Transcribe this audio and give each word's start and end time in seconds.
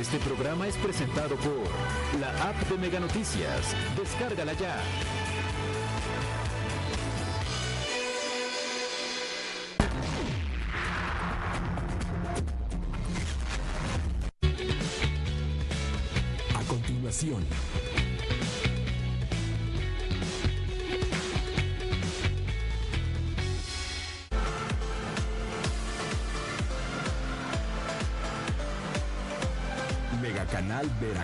Este 0.00 0.18
programa 0.20 0.66
es 0.66 0.76
presentado 0.76 1.36
por 1.36 2.18
la 2.18 2.30
app 2.48 2.56
de 2.70 2.78
Mega 2.78 2.98
Noticias. 2.98 3.76
Descárgala 3.98 4.54
ya. 4.54 4.80
A 16.54 16.62
continuación, 16.66 17.44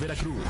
Veracruz. 0.00 0.44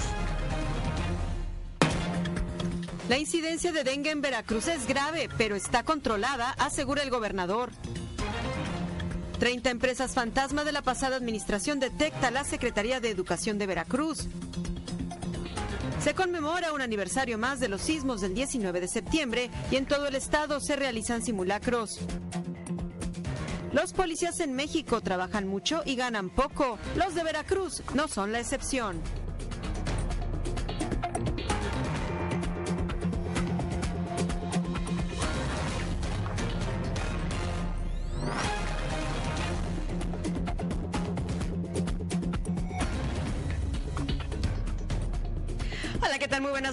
La 3.09 3.19
incidencia 3.19 3.73
de 3.73 3.83
dengue 3.83 4.13
en 4.13 4.21
Veracruz 4.21 4.69
es 4.69 4.87
grave, 4.87 5.29
pero 5.37 5.57
está 5.57 5.83
controlada, 5.83 6.51
asegura 6.53 7.03
el 7.03 7.11
gobernador. 7.11 7.71
30 9.41 9.71
empresas 9.71 10.15
fantasma 10.15 10.63
de 10.63 10.71
la 10.71 10.83
pasada 10.83 11.17
administración 11.17 11.81
detecta 11.81 12.31
la 12.31 12.45
Secretaría 12.45 13.01
de 13.01 13.11
Educación 13.11 13.59
de 13.59 13.67
Veracruz. 13.67 14.29
Se 16.01 16.15
conmemora 16.15 16.73
un 16.73 16.81
aniversario 16.81 17.37
más 17.37 17.59
de 17.59 17.69
los 17.69 17.81
sismos 17.81 18.21
del 18.21 18.35
19 18.35 18.81
de 18.81 18.89
septiembre 18.89 19.51
y 19.73 19.77
en 19.77 19.87
todo 19.87 20.07
el 20.07 20.15
estado 20.15 20.61
se 20.61 20.77
realizan 20.77 21.23
simulacros. 21.23 21.99
Los 23.73 23.93
policías 23.93 24.39
en 24.41 24.55
México 24.55 25.01
trabajan 25.01 25.49
mucho 25.49 25.83
y 25.85 25.97
ganan 25.97 26.31
poco. 26.31 26.79
Los 26.97 27.15
de 27.15 27.25
Veracruz 27.25 27.83
no 27.95 28.07
son 28.07 28.31
la 28.33 28.41
excepción. 28.41 29.01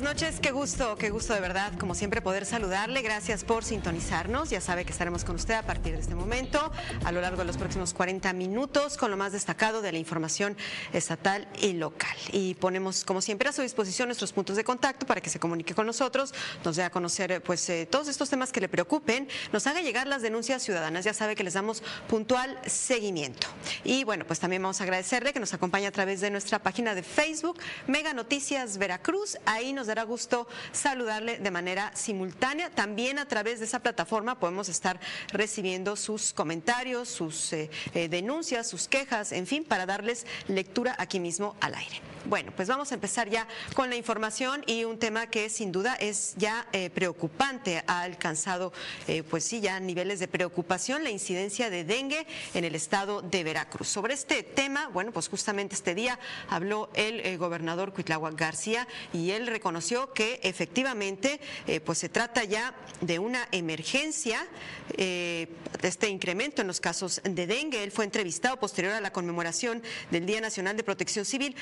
Noches. 0.08 0.40
Qué 0.40 0.52
gusto, 0.52 0.96
qué 0.96 1.10
gusto 1.10 1.34
de 1.34 1.42
verdad, 1.42 1.74
como 1.78 1.94
siempre, 1.94 2.22
poder 2.22 2.46
saludarle. 2.46 3.02
Gracias 3.02 3.44
por 3.44 3.66
sintonizarnos. 3.66 4.50
Ya 4.50 4.62
sabe 4.62 4.86
que 4.86 4.94
estaremos 4.94 5.26
con 5.26 5.36
usted 5.36 5.56
a 5.56 5.64
partir 5.64 5.96
de 5.96 6.00
este 6.00 6.16
momento, 6.16 6.72
a 7.04 7.12
lo 7.12 7.20
largo 7.20 7.40
de 7.40 7.44
los 7.44 7.58
próximos 7.58 7.94
40 7.94 8.32
minutos, 8.32 8.96
con 8.96 9.12
lo 9.12 9.18
más 9.18 9.34
destacado 9.34 9.82
de 9.82 9.92
la 9.92 9.98
información 9.98 10.56
estatal 10.94 11.50
y 11.60 11.74
local. 11.74 12.16
Y 12.32 12.54
ponemos, 12.54 13.04
como 13.04 13.20
siempre, 13.20 13.50
a 13.50 13.52
su 13.52 13.64
disposición 13.64 14.08
nuestros 14.08 14.32
puntos 14.32 14.56
de 14.56 14.64
contacto 14.64 15.06
para 15.06 15.20
que 15.20 15.30
se 15.30 15.42
comunique 15.42 15.76
con 15.76 15.86
nosotros, 15.86 16.34
nos 16.64 16.78
dé 16.78 16.84
a 16.84 16.90
conocer 16.90 17.34
eh, 17.34 17.42
pues, 17.42 17.68
eh, 17.70 17.86
todos 17.86 18.08
estos 18.08 18.30
temas 18.30 18.54
que 18.54 18.62
le 18.62 18.70
preocupen, 18.70 19.28
nos 19.52 19.68
haga 19.68 19.82
llegar 19.82 20.08
las 20.08 20.22
denuncias 20.22 20.64
ciudadanas. 20.64 21.04
Ya 21.04 21.14
sabe 21.14 21.36
que 21.36 21.44
les 21.44 21.56
damos 21.56 21.84
puntual 22.08 22.58
seguimiento. 22.66 23.48
Y 23.84 24.06
bueno, 24.06 24.26
pues 24.26 24.40
también 24.40 24.62
vamos 24.62 24.80
a 24.80 24.86
agradecerle 24.86 25.34
que 25.34 25.42
nos 25.42 25.54
acompañe 25.54 25.86
a 25.86 25.92
través 25.92 26.22
de 26.22 26.32
nuestra 26.32 26.60
página 26.60 26.96
de 26.96 27.04
Facebook, 27.04 27.60
Mega 27.88 28.14
Noticias 28.14 28.78
Veracruz. 28.78 29.38
Ahí 29.46 29.74
nos 29.74 29.88
dará 29.88 29.97
gusto 30.04 30.48
saludarle 30.72 31.40
de 31.40 31.52
manera 31.52 31.92
simultánea. 31.96 32.70
También 32.70 33.20
a 33.20 33.28
través 33.28 33.60
de 33.60 33.66
esa 33.66 33.80
plataforma 33.80 34.40
podemos 34.40 34.70
estar 34.70 35.00
recibiendo 35.32 35.96
sus 35.96 36.34
comentarios, 36.34 37.10
sus 37.10 37.54
eh, 37.54 37.70
eh, 37.94 38.10
denuncias, 38.10 38.68
sus 38.68 38.88
quejas, 38.88 39.32
en 39.32 39.48
fin, 39.48 39.64
para 39.64 39.86
darles 39.86 40.26
lectura 40.48 40.96
aquí 40.98 41.20
mismo 41.20 41.56
al 41.62 41.76
aire. 41.76 42.17
Bueno, 42.28 42.52
pues 42.54 42.68
vamos 42.68 42.92
a 42.92 42.96
empezar 42.96 43.30
ya 43.30 43.48
con 43.74 43.90
la 43.90 43.96
información 43.96 44.62
y 44.68 44.84
un 44.84 45.00
tema 45.00 45.28
que 45.28 45.50
sin 45.50 45.72
duda 45.72 45.96
es 45.96 46.34
ya 46.36 46.68
eh, 46.74 46.90
preocupante, 46.90 47.82
ha 47.88 48.02
alcanzado, 48.02 48.74
eh, 49.08 49.24
pues 49.24 49.46
sí, 49.46 49.62
ya 49.62 49.80
niveles 49.80 50.20
de 50.20 50.28
preocupación, 50.28 51.06
la 51.06 51.10
incidencia 51.10 51.70
de 51.70 51.86
dengue 51.86 52.28
en 52.54 52.66
el 52.66 52.76
estado 52.76 53.22
de 53.22 53.46
Veracruz. 53.46 53.88
Sobre 53.88 54.14
este 54.14 54.44
tema, 54.44 54.90
bueno, 54.90 55.14
pues 55.14 55.30
justamente 55.30 55.76
este 55.76 55.96
día 55.96 56.20
habló 56.50 56.90
el 56.96 57.22
eh, 57.22 57.38
gobernador 57.38 57.94
Cuitláhuac 57.94 58.38
García 58.38 58.90
y 59.14 59.32
él 59.32 59.48
reconoció 59.48 60.12
que 60.12 60.42
efectivamente, 60.44 61.40
pues 61.86 61.98
se 62.00 62.10
trata 62.10 62.44
ya 62.44 62.76
de 63.00 63.20
una 63.20 63.48
emergencia, 63.54 64.46
este 64.98 66.10
incremento 66.10 66.62
en 66.62 66.68
los 66.68 66.82
casos 66.82 67.22
de 67.24 67.48
dengue. 67.48 67.84
Él 67.84 67.92
fue 67.92 68.04
entrevistado 68.04 68.58
posterior 68.58 68.94
a 68.94 69.00
la 69.00 69.14
conmemoración 69.14 69.82
del 70.12 70.26
Día 70.26 70.42
Nacional 70.42 70.76
de 70.76 70.84
Protección 70.84 71.24
Civil. 71.24 71.56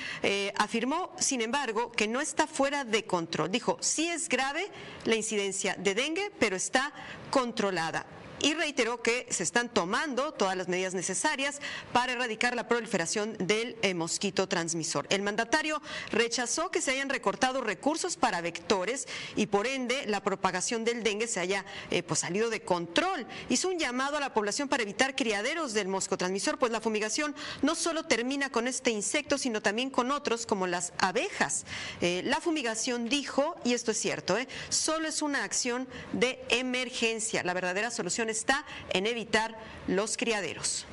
Afirmó, 0.58 1.12
sin 1.20 1.42
embargo, 1.42 1.92
que 1.92 2.08
no 2.08 2.22
está 2.22 2.48
fuera 2.48 2.84
de 2.84 3.06
control. 3.06 3.52
Dijo, 3.52 3.78
sí 3.82 4.08
es 4.08 4.30
grave 4.30 4.68
la 5.06 5.16
incidencia 5.16 5.76
de 5.76 5.96
dengue, 5.96 6.32
pero 6.40 6.56
está 6.56 6.94
controlada 7.30 8.06
y 8.46 8.54
reiteró 8.54 9.02
que 9.02 9.26
se 9.32 9.42
están 9.42 9.70
tomando 9.70 10.32
todas 10.32 10.56
las 10.56 10.68
medidas 10.68 10.94
necesarias 10.94 11.62
para 11.92 12.14
erradicar 12.14 12.56
la 12.56 12.68
proliferación 12.68 13.36
del 13.40 13.76
eh, 13.82 13.96
mosquito 13.96 14.48
transmisor. 14.48 15.08
El 15.10 15.24
mandatario 15.24 15.82
rechazó 16.12 16.70
que 16.70 16.80
se 16.80 16.92
hayan 16.92 17.10
recortado 17.10 17.62
recursos 17.62 18.18
para 18.18 18.42
vectores 18.42 19.08
y 19.36 19.48
por 19.48 19.66
ende 19.66 20.06
la 20.06 20.22
propagación 20.22 20.86
del 20.86 21.02
dengue 21.02 21.28
se 21.28 21.40
haya 21.40 21.66
eh, 21.90 22.04
pues, 22.04 22.20
salido 22.20 22.52
de 22.52 22.62
control. 22.62 23.26
Hizo 23.50 23.68
un 23.68 23.80
llamado 23.80 24.18
a 24.18 24.20
la 24.20 24.36
población 24.36 24.70
para 24.70 24.84
evitar 24.84 25.16
criaderos 25.16 25.74
del 25.74 25.88
mosco 25.88 26.16
transmisor, 26.16 26.60
pues 26.60 26.72
la 26.72 26.82
fumigación 26.82 27.34
no 27.64 27.74
solo 27.74 28.04
termina 28.04 28.52
con 28.52 28.68
este 28.68 28.92
insecto, 28.92 29.40
sino 29.40 29.64
también 29.64 29.90
con 29.90 30.12
otros 30.12 30.46
como 30.46 30.68
las 30.68 30.94
abejas. 31.00 31.66
Eh, 32.00 32.22
la 32.24 32.40
fumigación 32.42 33.10
dijo, 33.10 33.56
y 33.64 33.74
esto 33.74 33.90
es 33.90 33.98
cierto, 33.98 34.38
solo 34.70 35.08
es 35.08 35.24
una 35.24 35.44
acción 35.44 35.88
de 36.14 36.46
emergencia. 36.50 37.42
La 37.42 37.56
verdadera 37.56 37.90
solución 37.90 38.30
está 38.36 38.66
en 38.92 39.08
evitar 39.08 39.58
los 39.88 40.18
criaderos. 40.18 40.86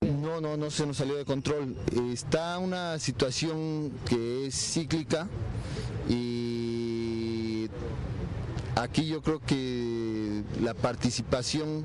No, 0.00 0.40
no, 0.40 0.56
no 0.56 0.70
se 0.70 0.86
nos 0.86 0.96
salió 0.96 1.16
de 1.16 1.24
control. 1.24 1.76
Está 2.12 2.58
una 2.58 2.98
situación 2.98 3.92
que 4.08 4.46
es 4.46 4.54
cíclica 4.54 5.28
y 6.08 7.68
aquí 8.76 9.06
yo 9.06 9.20
creo 9.22 9.40
que 9.40 10.42
la 10.60 10.74
participación 10.74 11.84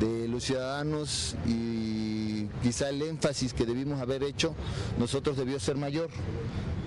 de 0.00 0.28
los 0.28 0.44
ciudadanos 0.44 1.34
y 1.46 2.46
quizá 2.62 2.90
el 2.90 3.02
énfasis 3.02 3.52
que 3.52 3.66
debimos 3.66 4.00
haber 4.00 4.22
hecho 4.22 4.54
nosotros 4.98 5.36
debió 5.36 5.58
ser 5.58 5.76
mayor 5.76 6.08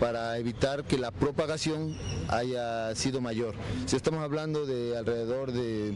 para 0.02 0.36
evitar 0.40 0.84
que 0.84 0.98
la 0.98 1.12
propagación 1.12 1.96
haya 2.28 2.96
sido 2.96 3.22
mayor. 3.22 3.54
Si 3.86 3.96
estamos 3.96 4.24
hablando 4.24 4.66
de 4.66 4.98
alrededor 4.98 5.52
de 5.52 5.96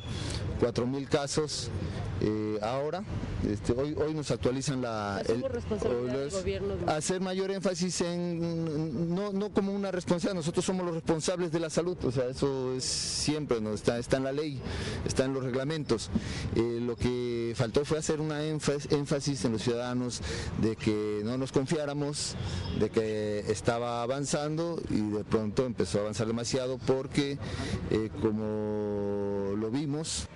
4.000 0.61 1.07
casos 1.07 1.71
eh, 2.21 2.57
ahora, 2.61 3.03
este, 3.49 3.73
hoy, 3.73 3.93
hoy 3.95 4.13
nos 4.13 4.31
actualizan 4.31 4.81
la... 4.81 5.21
Del 5.27 5.41
los- 5.41 6.33
gobierno 6.33 6.75
de- 6.75 6.91
hacer 6.91 7.19
mayor 7.21 7.51
énfasis 7.51 8.01
en, 8.01 9.13
no, 9.13 9.31
no 9.33 9.49
como 9.51 9.73
una 9.73 9.91
responsabilidad, 9.91 10.35
nosotros 10.35 10.63
somos 10.65 10.85
los 10.85 10.95
responsables 10.95 11.51
de 11.51 11.59
la 11.59 11.69
salud, 11.69 11.97
o 12.03 12.11
sea, 12.11 12.25
eso 12.27 12.73
es 12.73 12.83
siempre, 12.83 13.59
¿no? 13.61 13.73
está, 13.73 13.97
está 13.99 14.17
en 14.17 14.23
la 14.23 14.31
ley, 14.31 14.59
está 15.05 15.25
en 15.25 15.33
los 15.33 15.43
reglamentos. 15.43 16.09
Eh, 16.55 16.79
lo 16.81 16.95
que 16.95 17.53
faltó 17.55 17.83
fue 17.85 17.97
hacer 17.97 18.21
una 18.21 18.43
énfasis, 18.43 18.91
énfasis 18.91 19.45
en 19.45 19.53
los 19.53 19.61
ciudadanos 19.61 20.21
de 20.61 20.75
que 20.75 21.21
no 21.23 21.37
nos 21.37 21.51
confiáramos, 21.51 22.35
de 22.79 22.89
que 22.89 23.39
estaba 23.49 24.01
avanzando 24.03 24.79
y 24.89 25.01
de 25.01 25.23
pronto 25.23 25.65
empezó 25.65 25.97
a 25.99 26.01
avanzar 26.01 26.27
demasiado 26.27 26.77
porque, 26.77 27.37
eh, 27.91 28.09
como 28.21 29.53
lo 29.57 29.69
vimos, 29.71 30.27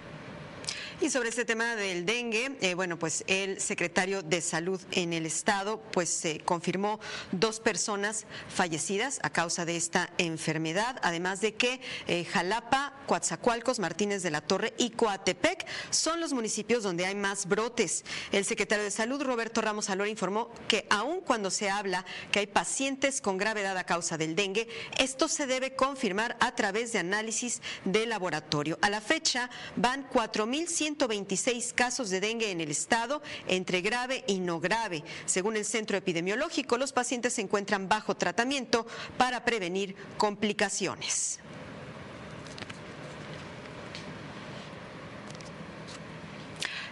Y 1.02 1.10
sobre 1.10 1.30
este 1.30 1.46
tema 1.46 1.78
del 1.78 2.06
dengue, 2.06 2.58
eh, 2.60 2.74
bueno, 2.74 3.00
pues 3.00 3.24
el 3.28 3.62
secretario 3.62 4.22
de 4.22 4.42
Salud 4.42 4.82
en 4.92 5.14
el 5.14 5.26
estado, 5.26 5.82
pues 5.94 6.10
se 6.10 6.42
confirmó 6.42 7.00
dos 7.32 7.62
personas 7.62 8.26
fallecidas 8.54 9.20
a 9.24 9.30
causa 9.30 9.64
de 9.64 9.78
esta 9.78 10.10
enfermedad, 10.18 11.00
además 11.02 11.40
de 11.40 11.56
que 11.56 11.80
eh, 12.08 12.26
Jalapa, 12.26 12.94
Coatzacoalcos, 13.08 13.80
Martínez 13.80 14.24
de 14.24 14.32
la 14.32 14.42
Torre 14.42 14.74
y 14.78 14.90
Coatepec 14.90 15.66
son 15.90 16.20
los 16.20 16.34
municipios 16.34 16.84
donde 16.84 17.06
hay 17.06 17.16
más 17.16 17.46
brotes. 17.46 18.04
El 18.34 18.44
secretario 18.44 18.84
de 18.84 18.92
Salud, 18.92 19.24
Roberto 19.24 19.62
Ramos 19.62 19.90
Alora, 19.90 20.10
informó 20.10 20.50
que 20.68 20.86
aun 20.90 21.22
cuando 21.22 21.50
se 21.50 21.70
habla 21.70 22.04
que 22.30 22.40
hay 22.40 22.48
pacientes 22.48 23.22
con 23.22 23.38
gravedad 23.38 23.78
a 23.78 23.86
causa 23.86 24.18
del 24.18 24.36
dengue, 24.36 24.68
esto 24.98 25.30
se 25.30 25.48
debe 25.48 25.78
confirmar 25.78 26.36
a 26.42 26.56
través 26.56 26.92
de 26.92 27.00
análisis 27.00 27.62
de 27.86 28.06
laboratorio. 28.06 28.78
A 28.82 28.90
la 28.90 29.00
fecha 29.00 29.50
van 29.78 30.10
4.100 30.10 30.89
126 30.90 31.74
casos 31.74 32.10
de 32.10 32.20
dengue 32.20 32.50
en 32.50 32.62
el 32.62 32.72
estado, 32.72 33.22
entre 33.48 33.82
grave 33.82 34.24
y 34.26 34.40
no 34.40 34.60
grave. 34.60 35.04
Según 35.26 35.56
el 35.56 35.66
centro 35.66 35.98
epidemiológico, 35.98 36.80
los 36.80 36.94
pacientes 36.94 37.34
se 37.34 37.42
encuentran 37.42 37.88
bajo 37.88 38.16
tratamiento 38.16 38.88
para 39.18 39.46
prevenir 39.46 39.96
complicaciones. 40.18 41.40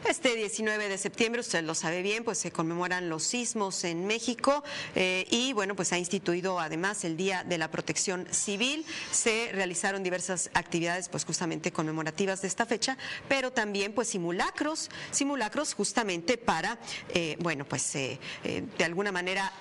Este 0.09 0.35
19 0.35 0.87
de 0.87 0.97
septiembre, 0.97 1.41
usted 1.41 1.65
lo 1.65 1.75
sabe 1.75 2.01
bien, 2.01 2.23
pues 2.23 2.37
se 2.37 2.49
conmemoran 2.49 3.09
los 3.09 3.23
sismos 3.23 3.83
en 3.83 4.07
México 4.07 4.63
eh, 4.95 5.25
y 5.29 5.51
bueno, 5.51 5.75
pues 5.75 5.91
ha 5.91 5.97
instituido 5.97 6.61
además 6.61 7.03
el 7.03 7.17
Día 7.17 7.43
de 7.43 7.57
la 7.57 7.69
Protección 7.69 8.25
Civil. 8.31 8.85
Se 9.11 9.49
realizaron 9.51 10.03
diversas 10.03 10.49
actividades 10.53 11.09
pues 11.09 11.25
justamente 11.25 11.73
conmemorativas 11.73 12.41
de 12.41 12.47
esta 12.47 12.65
fecha, 12.65 12.97
pero 13.27 13.51
también 13.51 13.91
pues 13.91 14.07
simulacros, 14.07 14.89
simulacros 15.11 15.73
justamente 15.73 16.37
para, 16.37 16.79
eh, 17.09 17.35
bueno, 17.41 17.65
pues 17.65 17.93
eh, 17.95 18.17
de 18.43 18.83
alguna 18.85 19.11
manera 19.11 19.51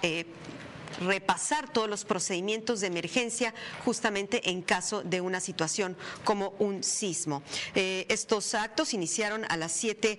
repasar 1.01 1.73
todos 1.73 1.89
los 1.89 2.05
procedimientos 2.05 2.81
de 2.81 2.89
emergencia 2.89 3.55
justamente 3.85 4.51
en 4.51 4.63
caso 4.63 5.03
de 5.03 5.21
una 5.21 5.41
situación 5.41 5.97
como 6.25 6.55
un 6.59 6.83
sismo. 6.83 7.43
Eh, 7.75 8.07
estos 8.09 8.55
actos 8.55 8.95
iniciaron 8.95 9.45
a 9.49 9.57
las 9.57 9.73
7 9.73 10.19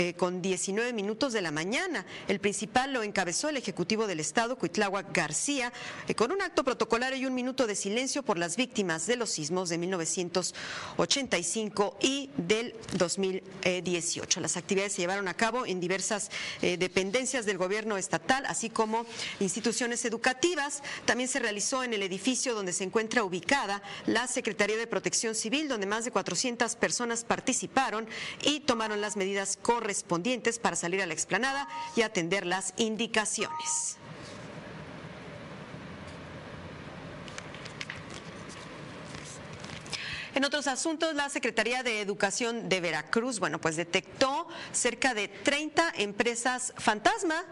eh, 0.00 0.14
con 0.14 0.40
19 0.40 0.92
minutos 0.92 1.32
de 1.32 1.42
la 1.42 1.50
mañana. 1.50 2.06
El 2.28 2.38
principal 2.38 2.92
lo 2.92 3.02
encabezó 3.02 3.48
el 3.48 3.56
Ejecutivo 3.56 4.06
del 4.06 4.20
Estado, 4.20 4.56
Cuitláhuac 4.56 5.12
García, 5.12 5.72
eh, 6.06 6.14
con 6.14 6.30
un 6.30 6.40
acto 6.40 6.62
protocolario 6.62 7.18
y 7.18 7.26
un 7.26 7.34
minuto 7.34 7.66
de 7.66 7.74
silencio 7.74 8.22
por 8.22 8.38
las 8.38 8.54
víctimas 8.54 9.08
de 9.08 9.16
los 9.16 9.30
sismos 9.30 9.70
de 9.70 9.78
1985 9.78 11.96
y 12.00 12.30
del 12.36 12.76
2018. 12.96 14.38
Las 14.38 14.56
actividades 14.56 14.92
se 14.92 15.02
llevaron 15.02 15.26
a 15.26 15.34
cabo 15.34 15.66
en 15.66 15.80
diversas 15.80 16.30
eh, 16.62 16.76
dependencias 16.76 17.44
del 17.44 17.58
gobierno 17.58 17.96
estatal, 17.96 18.46
así 18.46 18.70
como 18.70 19.04
instituciones 19.40 20.04
educativas. 20.04 20.80
También 21.06 21.28
se 21.28 21.40
realizó 21.40 21.82
en 21.82 21.92
el 21.92 22.04
edificio 22.04 22.54
donde 22.54 22.72
se 22.72 22.84
encuentra 22.84 23.24
ubicada 23.24 23.82
la 24.06 24.28
Secretaría 24.28 24.76
de 24.76 24.86
Protección 24.86 25.34
Civil, 25.34 25.66
donde 25.66 25.88
más 25.88 26.04
de 26.04 26.12
400 26.12 26.76
personas 26.76 27.24
participaron 27.24 28.06
y 28.44 28.60
tomaron 28.60 29.00
las 29.00 29.16
medidas 29.16 29.58
correctas 29.60 29.87
correspondientes 29.88 30.58
para 30.58 30.76
salir 30.76 31.00
a 31.00 31.06
la 31.06 31.14
explanada 31.14 31.66
y 31.96 32.02
atender 32.02 32.44
las 32.44 32.74
indicaciones. 32.76 33.96
En 40.34 40.44
otros 40.44 40.66
asuntos, 40.66 41.14
la 41.14 41.30
Secretaría 41.30 41.82
de 41.82 42.02
Educación 42.02 42.68
de 42.68 42.82
Veracruz, 42.82 43.40
bueno, 43.40 43.62
pues 43.62 43.76
detectó 43.76 44.46
cerca 44.72 45.14
de 45.14 45.28
30 45.28 45.94
empresas 45.96 46.74
fantasma 46.76 47.46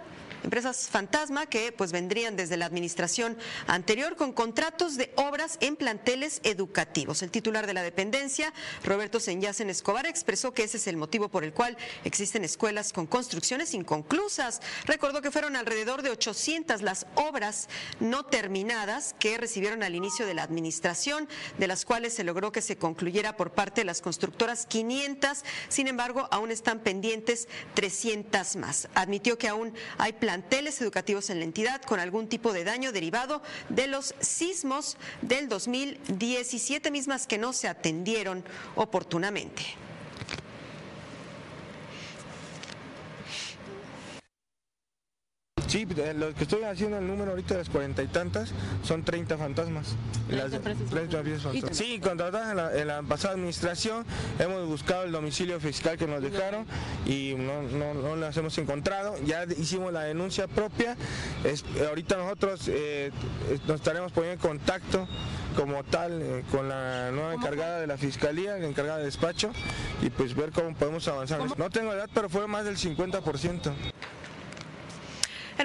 empresas 0.46 0.88
fantasma 0.88 1.46
que 1.46 1.72
pues 1.72 1.90
vendrían 1.90 2.36
desde 2.36 2.56
la 2.56 2.66
administración 2.66 3.36
anterior 3.66 4.14
con 4.14 4.32
contratos 4.32 4.96
de 4.96 5.12
obras 5.16 5.58
en 5.60 5.74
planteles 5.74 6.40
educativos. 6.44 7.22
El 7.22 7.32
titular 7.32 7.66
de 7.66 7.74
la 7.74 7.82
dependencia, 7.82 8.52
Roberto 8.84 9.18
Senyacen 9.18 9.70
Escobar, 9.70 10.06
expresó 10.06 10.54
que 10.54 10.62
ese 10.62 10.76
es 10.76 10.86
el 10.86 10.96
motivo 10.96 11.28
por 11.28 11.42
el 11.42 11.52
cual 11.52 11.76
existen 12.04 12.44
escuelas 12.44 12.92
con 12.92 13.06
construcciones 13.08 13.74
inconclusas. 13.74 14.62
Recordó 14.84 15.20
que 15.20 15.32
fueron 15.32 15.56
alrededor 15.56 16.02
de 16.02 16.10
800 16.10 16.80
las 16.80 17.06
obras 17.16 17.68
no 17.98 18.24
terminadas 18.24 19.16
que 19.18 19.38
recibieron 19.38 19.82
al 19.82 19.96
inicio 19.96 20.26
de 20.26 20.34
la 20.34 20.44
administración, 20.44 21.28
de 21.58 21.66
las 21.66 21.84
cuales 21.84 22.14
se 22.14 22.22
logró 22.22 22.52
que 22.52 22.62
se 22.62 22.76
concluyera 22.76 23.36
por 23.36 23.50
parte 23.50 23.80
de 23.80 23.86
las 23.86 24.00
constructoras 24.00 24.64
500, 24.66 25.42
sin 25.68 25.88
embargo, 25.88 26.28
aún 26.30 26.52
están 26.52 26.78
pendientes 26.78 27.48
300 27.74 28.54
más. 28.56 28.88
Admitió 28.94 29.38
que 29.38 29.48
aún 29.48 29.74
hay 29.98 30.12
planes 30.12 30.35
educativos 30.80 31.30
en 31.30 31.38
la 31.38 31.44
entidad 31.44 31.82
con 31.82 32.00
algún 32.00 32.28
tipo 32.28 32.52
de 32.52 32.64
daño 32.64 32.92
derivado 32.92 33.42
de 33.68 33.86
los 33.86 34.14
sismos 34.20 34.96
del 35.22 35.48
2017, 35.48 36.90
mismas 36.90 37.26
que 37.26 37.38
no 37.38 37.52
se 37.52 37.68
atendieron 37.68 38.44
oportunamente. 38.74 39.62
Sí, 45.66 45.86
lo 46.16 46.34
que 46.34 46.44
estoy 46.44 46.62
haciendo 46.62 46.98
el 46.98 47.06
número 47.06 47.32
ahorita 47.32 47.54
de 47.54 47.60
las 47.60 47.68
cuarenta 47.68 48.02
y 48.02 48.06
tantas 48.06 48.52
son 48.82 49.02
30 49.02 49.36
fantasmas. 49.36 49.96
Las, 50.28 50.52
Sí, 51.72 52.00
contratadas 52.00 52.50
en 52.50 52.56
la, 52.56 52.76
en 52.76 52.86
la, 52.86 53.02
pasada 53.02 53.34
administración, 53.34 54.04
hemos 54.38 54.66
buscado 54.66 55.04
el 55.04 55.12
domicilio 55.12 55.58
fiscal 55.60 55.96
que 55.96 56.06
nos 56.06 56.22
dejaron 56.22 56.66
y 57.06 57.34
no, 57.36 57.62
no, 57.62 58.16
las 58.16 58.36
hemos 58.36 58.56
encontrado. 58.58 59.16
Ya 59.24 59.44
hicimos 59.44 59.92
la 59.92 60.02
denuncia 60.02 60.46
propia. 60.46 60.96
Es, 61.44 61.64
ahorita 61.88 62.16
nosotros 62.16 62.68
eh, 62.68 63.10
nos 63.66 63.76
estaremos 63.76 64.12
poniendo 64.12 64.34
en 64.34 64.48
contacto 64.48 65.06
como 65.56 65.82
tal 65.84 66.20
eh, 66.22 66.44
con 66.50 66.68
la 66.68 67.10
nueva 67.10 67.34
encargada 67.34 67.80
de 67.80 67.86
la 67.86 67.96
fiscalía, 67.96 68.56
la 68.58 68.66
encargada 68.66 68.98
de 68.98 69.04
despacho, 69.04 69.50
y 70.02 70.10
pues 70.10 70.34
ver 70.34 70.50
cómo 70.50 70.74
podemos 70.74 71.08
avanzar. 71.08 71.40
No 71.56 71.70
tengo 71.70 71.92
edad, 71.92 72.08
pero 72.12 72.28
fue 72.28 72.46
más 72.46 72.64
del 72.64 72.76
50%. 72.76 73.72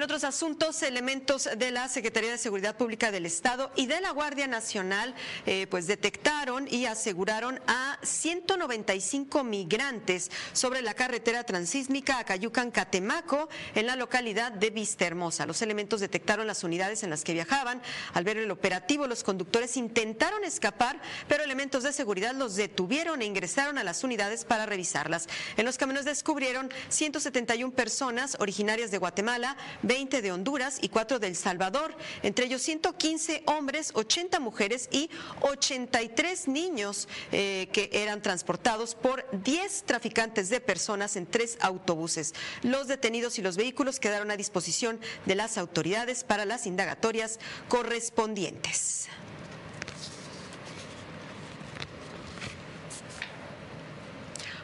En 0.02 0.06
otros 0.06 0.24
asuntos, 0.24 0.82
elementos 0.82 1.48
de 1.56 1.70
la 1.70 1.88
Secretaría 1.88 2.32
de 2.32 2.38
Seguridad 2.38 2.76
Pública 2.76 3.12
del 3.12 3.24
Estado 3.24 3.70
y 3.76 3.86
de 3.86 4.00
la 4.00 4.10
Guardia 4.10 4.48
Nacional 4.48 5.14
eh, 5.46 5.68
pues 5.70 5.86
detectaron 5.86 6.66
y 6.68 6.86
aseguraron 6.86 7.60
a 7.68 8.00
195 8.02 9.44
migrantes 9.44 10.32
sobre 10.54 10.82
la 10.82 10.94
carretera 10.94 11.44
transísmica 11.44 12.18
a 12.18 12.24
Cayucan 12.24 12.72
Catemaco 12.72 13.48
en 13.76 13.86
la 13.86 13.94
localidad 13.94 14.50
de 14.50 14.70
Vista 14.70 15.06
Hermosa. 15.06 15.46
Los 15.46 15.62
elementos 15.62 16.00
detectaron 16.00 16.48
las 16.48 16.64
unidades 16.64 17.04
en 17.04 17.10
las 17.10 17.22
que 17.22 17.34
viajaban. 17.34 17.80
Al 18.12 18.24
ver 18.24 18.38
el 18.38 18.50
operativo, 18.50 19.06
los 19.06 19.22
conductores 19.22 19.76
intentaron 19.76 20.42
escapar, 20.42 21.00
pero 21.28 21.44
elementos 21.44 21.84
de 21.84 21.92
seguridad 21.92 22.34
los 22.34 22.56
detuvieron 22.56 23.22
e 23.22 23.26
ingresaron 23.26 23.78
a 23.78 23.84
las 23.84 24.02
unidades 24.02 24.44
para 24.44 24.66
revisarlas. 24.66 25.28
En 25.56 25.64
los 25.64 25.78
caminos 25.78 26.04
descubrieron 26.04 26.72
171 26.88 27.72
personas 27.72 28.36
originarias 28.40 28.90
de 28.90 28.98
Guatemala, 28.98 29.56
20 29.92 30.22
de 30.22 30.32
Honduras 30.32 30.78
y 30.80 30.88
4 30.88 31.18
de 31.18 31.26
El 31.26 31.36
Salvador, 31.36 31.94
entre 32.22 32.46
ellos 32.46 32.62
115 32.62 33.42
hombres, 33.44 33.90
80 33.92 34.40
mujeres 34.40 34.88
y 34.90 35.10
83 35.42 36.48
niños 36.48 37.08
eh, 37.30 37.68
que 37.74 37.90
eran 37.92 38.22
transportados 38.22 38.94
por 38.94 39.26
10 39.42 39.82
traficantes 39.82 40.48
de 40.48 40.62
personas 40.62 41.16
en 41.16 41.26
tres 41.26 41.58
autobuses. 41.60 42.32
Los 42.62 42.88
detenidos 42.88 43.38
y 43.38 43.42
los 43.42 43.58
vehículos 43.58 44.00
quedaron 44.00 44.30
a 44.30 44.38
disposición 44.38 44.98
de 45.26 45.34
las 45.34 45.58
autoridades 45.58 46.24
para 46.24 46.46
las 46.46 46.66
indagatorias 46.66 47.38
correspondientes. 47.68 49.10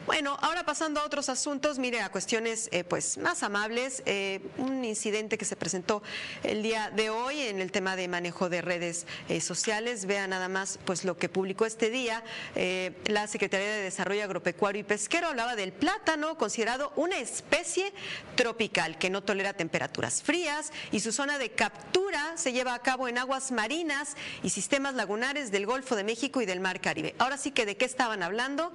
Bueno, 0.08 0.38
ahora 0.40 0.64
pasando 0.64 1.00
a 1.00 1.04
otros 1.04 1.28
asuntos, 1.28 1.78
mire, 1.78 2.00
a 2.00 2.10
cuestiones 2.10 2.70
eh, 2.72 2.82
pues 2.82 3.18
más 3.18 3.42
amables, 3.42 4.02
eh, 4.06 4.40
un 4.56 4.82
incidente 4.82 5.36
que 5.36 5.44
se 5.44 5.54
presentó 5.54 6.02
el 6.44 6.62
día 6.62 6.90
de 6.90 7.10
hoy 7.10 7.42
en 7.42 7.60
el 7.60 7.70
tema 7.70 7.94
de 7.94 8.08
manejo 8.08 8.48
de 8.48 8.62
redes 8.62 9.06
eh, 9.28 9.42
sociales. 9.42 10.06
Vea 10.06 10.26
nada 10.26 10.48
más 10.48 10.78
pues 10.86 11.04
lo 11.04 11.18
que 11.18 11.28
publicó 11.28 11.66
este 11.66 11.90
día 11.90 12.24
la 13.04 13.26
Secretaría 13.26 13.68
de 13.68 13.82
Desarrollo 13.82 14.24
Agropecuario 14.24 14.80
y 14.80 14.82
Pesquero 14.82 15.28
hablaba 15.28 15.56
del 15.56 15.72
plátano 15.72 16.38
considerado 16.38 16.90
una 16.96 17.18
especie 17.18 17.92
tropical 18.34 18.96
que 18.96 19.10
no 19.10 19.22
tolera 19.22 19.52
temperaturas 19.52 20.22
frías 20.22 20.72
y 20.90 21.00
su 21.00 21.12
zona 21.12 21.36
de 21.36 21.50
captura 21.50 22.36
se 22.36 22.54
lleva 22.54 22.72
a 22.72 22.78
cabo 22.78 23.08
en 23.08 23.18
aguas 23.18 23.52
marinas 23.52 24.16
y 24.42 24.48
sistemas 24.50 24.94
lagunares 24.94 25.50
del 25.50 25.66
Golfo 25.66 25.96
de 25.96 26.04
México 26.04 26.40
y 26.40 26.46
del 26.46 26.60
Mar 26.60 26.80
Caribe. 26.80 27.14
Ahora 27.18 27.36
sí 27.36 27.50
que 27.50 27.66
de 27.66 27.76
qué 27.76 27.84
estaban 27.84 28.22
hablando, 28.22 28.72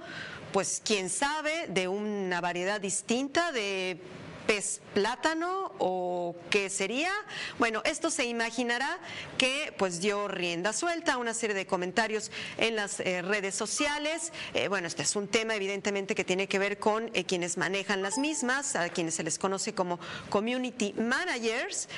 pues 0.52 0.80
quién 0.84 1.10
sabe, 1.10 1.23
de 1.68 1.88
una 1.88 2.42
variedad 2.42 2.82
distinta 2.82 3.50
de 3.50 3.98
pez 4.46 4.82
plátano 4.92 5.72
o 5.78 6.36
qué 6.50 6.68
sería? 6.68 7.10
Bueno, 7.58 7.80
esto 7.86 8.10
se 8.10 8.26
imaginará 8.26 8.98
que 9.38 9.74
pues 9.78 10.00
dio 10.00 10.28
rienda 10.28 10.74
suelta 10.74 11.14
a 11.14 11.16
una 11.16 11.32
serie 11.32 11.56
de 11.56 11.66
comentarios 11.66 12.30
en 12.58 12.76
las 12.76 13.00
eh, 13.00 13.22
redes 13.22 13.54
sociales. 13.54 14.32
Eh, 14.52 14.68
bueno, 14.68 14.86
este 14.86 15.02
es 15.02 15.16
un 15.16 15.28
tema 15.28 15.54
evidentemente 15.54 16.14
que 16.14 16.24
tiene 16.24 16.46
que 16.46 16.58
ver 16.58 16.78
con 16.78 17.10
eh, 17.14 17.24
quienes 17.24 17.56
manejan 17.56 18.02
las 18.02 18.18
mismas, 18.18 18.76
a 18.76 18.90
quienes 18.90 19.14
se 19.14 19.22
les 19.22 19.38
conoce 19.38 19.74
como 19.74 19.98
community 20.28 20.92
managers. 20.92 21.88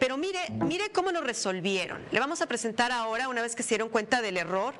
pero 0.00 0.16
mire, 0.16 0.40
mire 0.50 0.90
cómo 0.90 1.12
lo 1.12 1.20
resolvieron. 1.20 2.02
Le 2.10 2.18
vamos 2.18 2.42
a 2.42 2.46
presentar 2.46 2.90
ahora, 2.90 3.28
una 3.28 3.42
vez 3.42 3.54
que 3.54 3.62
se 3.62 3.70
dieron 3.70 3.90
cuenta 3.90 4.22
del 4.22 4.38
error, 4.38 4.74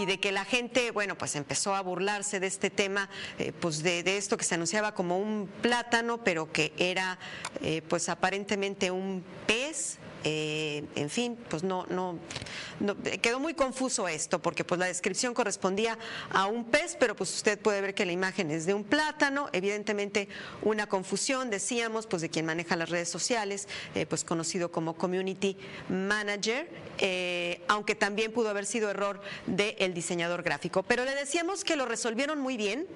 y 0.00 0.06
de 0.06 0.18
que 0.18 0.32
la 0.32 0.46
gente, 0.46 0.90
bueno, 0.92 1.16
pues 1.16 1.36
empezó 1.36 1.74
a 1.74 1.82
burlarse 1.82 2.40
de 2.40 2.46
este 2.46 2.70
tema, 2.70 3.10
eh, 3.38 3.52
pues 3.52 3.82
de, 3.82 4.00
esto 4.16 4.38
que 4.38 4.44
se 4.44 4.54
anunciaba 4.54 4.94
como 4.94 5.18
un 5.18 5.46
plátano, 5.60 6.24
pero 6.24 6.50
que 6.50 6.72
era 6.78 7.18
eh, 7.60 7.82
pues 7.86 8.08
aparentemente 8.08 8.90
un 8.90 9.22
pez 9.46 9.99
eh, 10.24 10.84
en 10.96 11.08
fin, 11.08 11.38
pues 11.48 11.62
no, 11.62 11.86
no, 11.88 12.18
quedó 13.22 13.40
muy 13.40 13.54
confuso 13.54 14.06
esto, 14.06 14.40
porque 14.40 14.64
pues 14.64 14.78
la 14.78 14.86
descripción 14.86 15.32
correspondía 15.32 15.98
a 16.30 16.46
un 16.46 16.64
pez, 16.64 16.96
pero 16.98 17.16
pues 17.16 17.34
usted 17.34 17.58
puede 17.58 17.80
ver 17.80 17.94
que 17.94 18.04
la 18.04 18.12
imagen 18.12 18.50
es 18.50 18.66
de 18.66 18.74
un 18.74 18.84
plátano, 18.84 19.48
evidentemente 19.52 20.28
una 20.62 20.86
confusión, 20.86 21.48
decíamos, 21.48 22.06
pues 22.06 22.20
de 22.22 22.28
quien 22.28 22.44
maneja 22.44 22.76
las 22.76 22.90
redes 22.90 23.08
sociales, 23.08 23.66
eh, 23.94 24.04
pues 24.04 24.24
conocido 24.24 24.70
como 24.70 24.94
Community 24.94 25.56
Manager, 25.88 26.68
eh, 26.98 27.62
aunque 27.68 27.94
también 27.94 28.32
pudo 28.32 28.50
haber 28.50 28.66
sido 28.66 28.90
error 28.90 29.22
del 29.46 29.94
diseñador 29.94 30.42
gráfico. 30.42 30.82
Pero 30.82 31.04
le 31.04 31.14
decíamos 31.14 31.64
que 31.64 31.76
lo 31.76 31.86
resolvieron 31.86 32.40
muy 32.40 32.56
bien. 32.56 32.86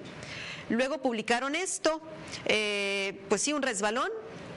Luego 0.69 0.99
publicaron 0.99 1.53
esto, 1.53 2.01
pues 2.43 3.41
sí, 3.41 3.53
un 3.53 3.61
resbalón, 3.61 4.09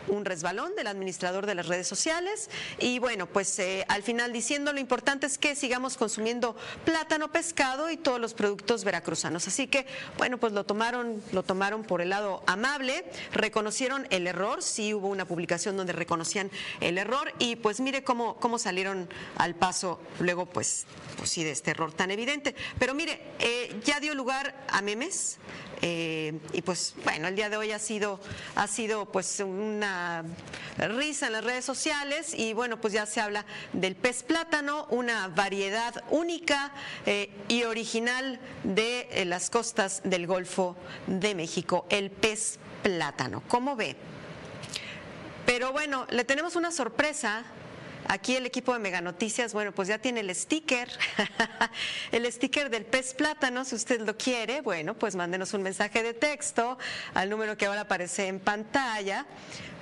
un 0.08 0.24
resbalón 0.24 0.74
del 0.76 0.86
administrador 0.86 1.46
de 1.46 1.54
las 1.54 1.66
redes 1.66 1.86
sociales 1.86 2.50
y 2.78 2.98
bueno, 2.98 3.26
pues 3.26 3.58
eh, 3.58 3.84
al 3.88 4.02
final 4.02 4.32
diciendo 4.32 4.72
lo 4.72 4.80
importante 4.80 5.26
es 5.26 5.38
que 5.38 5.54
sigamos 5.54 5.96
consumiendo 5.96 6.56
plátano, 6.84 7.30
pescado 7.30 7.90
y 7.90 7.96
todos 7.96 8.20
los 8.20 8.34
productos 8.34 8.84
veracruzanos. 8.84 9.46
Así 9.46 9.66
que 9.66 9.86
bueno, 10.16 10.38
pues 10.38 10.52
lo 10.52 10.64
tomaron, 10.64 11.22
lo 11.32 11.42
tomaron 11.42 11.82
por 11.84 12.00
el 12.00 12.10
lado 12.10 12.42
amable, 12.46 13.04
reconocieron 13.32 14.06
el 14.10 14.26
error, 14.26 14.62
sí 14.62 14.94
hubo 14.94 15.08
una 15.08 15.24
publicación 15.24 15.76
donde 15.76 15.92
reconocían 15.92 16.50
el 16.80 16.98
error 16.98 17.32
y 17.38 17.56
pues 17.56 17.80
mire 17.80 18.04
cómo, 18.04 18.36
cómo 18.36 18.58
salieron 18.58 19.08
al 19.36 19.54
paso 19.54 20.00
luego 20.20 20.46
pues, 20.46 20.86
pues 21.16 21.30
sí 21.30 21.44
de 21.44 21.50
este 21.50 21.70
error 21.70 21.92
tan 21.92 22.10
evidente. 22.10 22.54
Pero 22.78 22.94
mire, 22.94 23.20
eh, 23.38 23.80
ya 23.84 24.00
dio 24.00 24.14
lugar 24.14 24.54
a 24.68 24.82
memes, 24.82 25.38
eh, 25.80 26.38
y 26.52 26.62
pues 26.62 26.94
bueno, 27.04 27.28
el 27.28 27.36
día 27.36 27.48
de 27.48 27.56
hoy 27.56 27.72
ha 27.72 27.78
sido, 27.78 28.20
ha 28.54 28.66
sido 28.66 29.06
pues 29.06 29.40
una 29.40 30.24
risa 30.76 31.26
en 31.26 31.32
las 31.34 31.44
redes 31.44 31.64
sociales 31.64 32.34
y 32.34 32.52
bueno, 32.52 32.80
pues 32.80 32.92
ya 32.92 33.06
se 33.06 33.20
habla 33.20 33.44
del 33.72 33.94
pez 33.94 34.22
plátano, 34.22 34.86
una 34.90 35.28
variedad 35.28 36.04
única 36.10 36.72
eh, 37.06 37.30
y 37.48 37.64
original 37.64 38.40
de 38.64 39.08
eh, 39.10 39.24
las 39.24 39.50
costas 39.50 40.00
del 40.04 40.26
Golfo 40.26 40.76
de 41.06 41.34
México, 41.34 41.86
el 41.90 42.10
pez 42.10 42.58
plátano. 42.82 43.42
¿Cómo 43.48 43.76
ve? 43.76 43.96
Pero 45.46 45.72
bueno, 45.72 46.06
le 46.10 46.24
tenemos 46.24 46.56
una 46.56 46.70
sorpresa 46.70 47.44
Aquí 48.08 48.36
el 48.36 48.46
equipo 48.46 48.72
de 48.72 48.78
Mega 48.78 49.02
Noticias, 49.02 49.52
bueno, 49.52 49.72
pues 49.72 49.86
ya 49.86 49.98
tiene 49.98 50.20
el 50.20 50.34
sticker, 50.34 50.88
el 52.12 52.32
sticker 52.32 52.70
del 52.70 52.86
pez 52.86 53.12
plátano, 53.12 53.66
si 53.66 53.74
usted 53.74 54.00
lo 54.00 54.16
quiere, 54.16 54.62
bueno, 54.62 54.94
pues 54.94 55.14
mándenos 55.14 55.52
un 55.52 55.62
mensaje 55.62 56.02
de 56.02 56.14
texto 56.14 56.78
al 57.12 57.28
número 57.28 57.58
que 57.58 57.66
ahora 57.66 57.82
aparece 57.82 58.28
en 58.28 58.40
pantalla. 58.40 59.26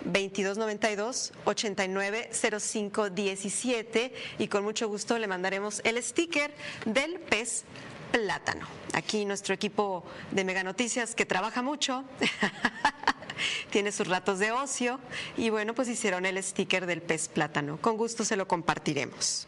2292 0.04 1.32
890517 1.44 4.12
y 4.38 4.48
con 4.48 4.64
mucho 4.64 4.88
gusto 4.88 5.18
le 5.18 5.26
mandaremos 5.26 5.80
el 5.84 6.02
sticker 6.02 6.54
del 6.84 7.20
pez 7.20 7.64
plátano. 8.12 8.66
Aquí 8.92 9.24
nuestro 9.24 9.54
equipo 9.54 10.04
de 10.30 10.44
Mega 10.44 10.62
Noticias 10.62 11.14
que 11.14 11.24
trabaja 11.26 11.62
mucho 11.62 12.04
tiene 13.70 13.92
sus 13.92 14.08
ratos 14.08 14.38
de 14.38 14.52
ocio 14.52 15.00
y 15.36 15.50
bueno, 15.50 15.74
pues 15.74 15.88
hicieron 15.88 16.26
el 16.26 16.42
sticker 16.42 16.86
del 16.86 17.02
pez 17.02 17.28
plátano. 17.28 17.78
Con 17.80 17.96
gusto 17.96 18.24
se 18.24 18.36
lo 18.36 18.48
compartiremos. 18.48 19.46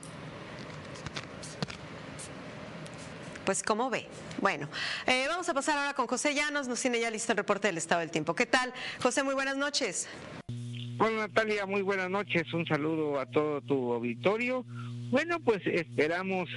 Pues 3.45 3.63
como 3.63 3.89
ve. 3.89 4.07
Bueno, 4.41 4.69
eh, 5.07 5.25
vamos 5.29 5.49
a 5.49 5.55
pasar 5.55 5.79
ahora 5.79 5.95
con 5.95 6.07
José 6.07 6.35
Llanos, 6.35 6.69
nos 6.69 6.81
tiene 6.81 7.01
ya 7.01 7.11
listo 7.11 7.33
el 7.33 7.39
reporte 7.39 7.69
del 7.69 7.79
estado 7.79 8.01
del 8.01 8.11
tiempo. 8.11 8.35
¿Qué 8.35 8.47
tal? 8.47 8.73
José, 9.01 9.23
muy 9.23 9.35
buenas 9.35 9.57
noches. 9.57 10.09
Hola 11.01 11.29
Natalia, 11.29 11.65
muy 11.65 11.83
buenas 11.83 12.11
noches. 12.11 12.53
Un 12.53 12.67
saludo 12.67 13.19
a 13.19 13.27
todo 13.27 13.61
tu 13.63 13.95
auditorio. 13.95 14.65
Bueno, 15.11 15.41
pues 15.41 15.63
esperamos 15.65 16.51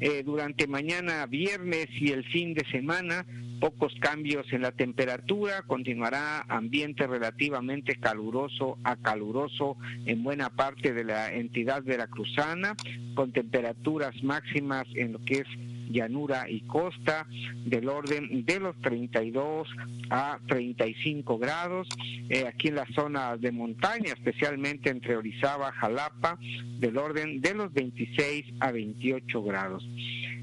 eh, 0.00 0.22
durante 0.24 0.66
mañana 0.66 1.26
viernes 1.26 1.88
y 2.00 2.12
el 2.12 2.24
fin 2.30 2.54
de 2.54 2.64
semana 2.70 3.26
pocos 3.60 3.94
cambios 4.00 4.52
en 4.52 4.62
la 4.62 4.72
temperatura, 4.72 5.62
continuará 5.62 6.44
ambiente 6.48 7.06
relativamente 7.06 7.96
caluroso 7.96 8.78
a 8.84 8.96
caluroso 8.96 9.76
en 10.06 10.22
buena 10.22 10.50
parte 10.50 10.92
de 10.92 11.04
la 11.04 11.32
entidad 11.32 11.82
veracruzana, 11.82 12.76
con 13.14 13.32
temperaturas 13.32 14.22
máximas 14.22 14.86
en 14.94 15.12
lo 15.12 15.24
que 15.24 15.38
es 15.38 15.46
llanura 15.90 16.48
y 16.48 16.60
costa 16.60 17.26
del 17.64 17.88
orden 17.88 18.44
de 18.44 18.60
los 18.60 18.76
32 18.80 19.68
a 20.10 20.38
35 20.46 21.38
grados. 21.38 21.88
Eh, 22.28 22.46
aquí 22.46 22.68
en 22.68 22.76
la 22.76 22.86
zona 22.94 23.36
de 23.36 23.52
montaña, 23.52 24.12
especialmente 24.12 24.90
entre 24.90 25.16
Orizaba, 25.16 25.72
Jalapa, 25.72 26.38
del 26.78 26.96
orden 26.98 27.40
de 27.40 27.54
los 27.54 27.72
26 27.72 28.46
a 28.60 28.70
28 28.70 29.42
grados. 29.42 29.88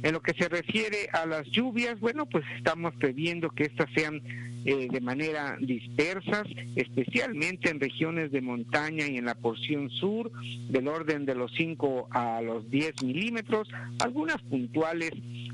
En 0.04 0.14
lo 0.14 0.22
que 0.22 0.34
se 0.34 0.50
refiere 0.50 1.10
a 1.14 1.26
las 1.26 1.48
lluvias, 1.48 2.00
bueno, 2.00 2.26
pues 2.26 2.46
estamos 2.58 2.94
previendo 2.96 3.50
que 3.50 3.64
estas 3.64 3.90
sean 3.96 4.22
eh, 4.66 4.88
de 4.92 5.00
manera 5.00 5.58
dispersas, 5.60 6.48
especialmente 6.76 7.70
en 7.70 7.80
regiones 7.80 8.32
de 8.32 8.42
montaña 8.42 9.08
y 9.08 9.18
en 9.18 9.26
la 9.26 9.36
porción 9.36 9.90
sur, 9.92 10.32
del 10.70 10.88
orden 10.88 11.26
de 11.26 11.36
los 11.36 11.52
5 11.56 12.08
a 12.12 12.42
los 12.42 12.70
10 12.72 13.04
milímetros, 13.04 13.70
algunas 14.00 14.42
puntuales 14.42 15.12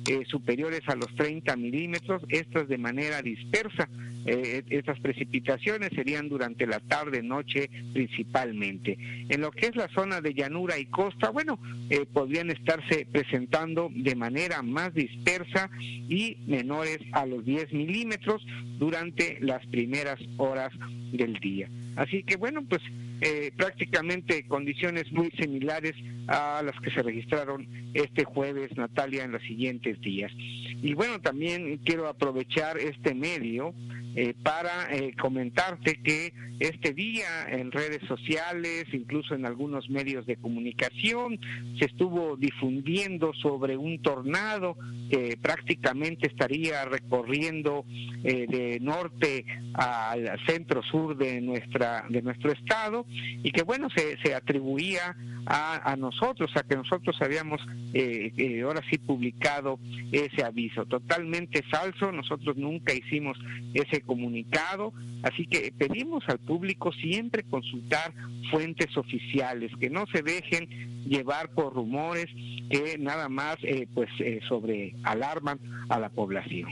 eh, 0.08 0.24
superiores 0.28 0.82
a 0.88 0.96
los 0.96 1.14
30 1.16 1.56
milímetros, 1.58 2.24
estas 2.30 2.68
de 2.68 2.78
manera 2.78 3.22
dispersa. 3.22 3.90
Eh, 4.26 4.64
estas 4.70 5.00
precipitaciones 5.00 5.90
serían 5.96 6.30
durante 6.30 6.68
la 6.68 6.80
tarde, 6.80 7.24
noche 7.24 7.70
principalmente. 7.92 8.98
En 9.30 9.42
lo 9.42 9.52
que 9.52 9.66
es 9.66 9.76
la 9.76 9.88
zona 9.90 10.22
de 10.22 10.36
llanura 10.36 10.78
y 10.78 10.86
costa, 10.86 11.32
bueno, 11.32 11.60
eh, 11.90 12.06
podrían 12.12 12.52
estarse 12.52 13.08
presentando 13.12 13.90
de 13.94 14.16
manera 14.16 14.62
más 14.62 14.94
dispersa 14.94 15.72
y 15.82 16.38
menores 16.46 17.00
a 17.14 17.26
los 17.26 17.44
10 17.46 17.74
milímetros 17.74 18.46
durante 18.78 19.01
las 19.42 19.66
primeras 19.68 20.20
horas 20.38 20.72
del 21.12 21.34
día. 21.36 21.70
Así 21.96 22.24
que 22.24 22.38
bueno, 22.38 22.64
pues 22.68 22.82
eh, 23.22 23.52
prácticamente 23.56 24.48
condiciones 24.48 25.12
muy 25.12 25.30
similares 25.32 25.94
a 26.28 26.62
las 26.64 26.80
que 26.82 26.92
se 26.92 27.04
registraron 27.04 27.68
este 27.94 28.24
jueves, 28.24 28.76
Natalia, 28.78 29.24
en 29.24 29.32
los 29.34 29.44
siguientes 29.44 30.00
días. 30.02 30.32
Y 30.82 30.94
bueno, 30.94 31.20
también 31.22 31.78
quiero 31.86 32.08
aprovechar 32.08 32.78
este 32.78 33.14
medio 33.14 33.74
eh, 34.14 34.34
para 34.44 34.94
eh, 34.94 35.14
comentarte 35.20 36.02
que 36.04 36.34
este 36.60 36.94
día 36.94 37.48
en 37.48 37.72
redes 37.72 38.02
sociales, 38.10 38.86
incluso 38.92 39.34
en 39.36 39.46
algunos 39.46 39.90
medios 39.90 40.26
de 40.26 40.36
comunicación, 40.36 41.40
se 41.80 41.86
estuvo 41.86 42.36
difundiendo 42.36 43.34
sobre 43.34 43.78
un 43.78 44.02
tornado 44.02 44.76
que 45.10 45.38
prácticamente 45.42 46.28
estaría 46.28 46.84
recorriendo 46.86 47.86
eh, 48.24 48.48
de 48.48 48.80
norte 48.82 49.46
al 49.74 50.38
centro 50.46 50.84
sur 50.84 51.18
de 51.18 51.40
nuestra 51.40 52.06
de 52.10 52.22
nuestro 52.22 52.52
estado 52.52 53.06
y 53.10 53.52
que 53.52 53.64
bueno 53.64 53.90
se, 53.96 54.18
se 54.22 54.36
atribuía 54.36 55.16
a, 55.46 55.92
a 55.92 55.96
nosotros, 55.96 56.52
a 56.56 56.64
que 56.64 56.76
nosotros 56.76 57.16
habíamos 57.22 57.62
ahora 58.64 58.82
sí 58.90 58.98
publicado 58.98 59.80
ese 60.12 60.44
aviso. 60.44 60.86
Totalmente 60.86 61.64
falso, 61.64 62.12
nosotros 62.12 62.56
nunca 62.58 62.94
hicimos 62.94 63.38
ese 63.74 64.01
comunicado, 64.02 64.94
así 65.24 65.46
que 65.46 65.74
pedimos 65.78 66.24
al 66.28 66.40
público 66.40 66.92
siempre 66.94 67.44
consultar 67.44 68.14
fuentes 68.50 68.96
oficiales, 68.98 69.72
que 69.80 69.90
no 69.90 70.06
se 70.14 70.22
dejen 70.22 70.68
llevar 71.06 71.50
por 71.50 71.74
rumores 71.74 72.28
que 72.70 72.98
nada 72.98 73.30
más 73.30 73.58
eh, 73.64 73.88
pues 73.94 74.10
eh, 74.20 74.40
sobre 74.48 74.96
alarman 75.04 75.60
a 75.90 76.00
la 76.00 76.10
población. 76.10 76.70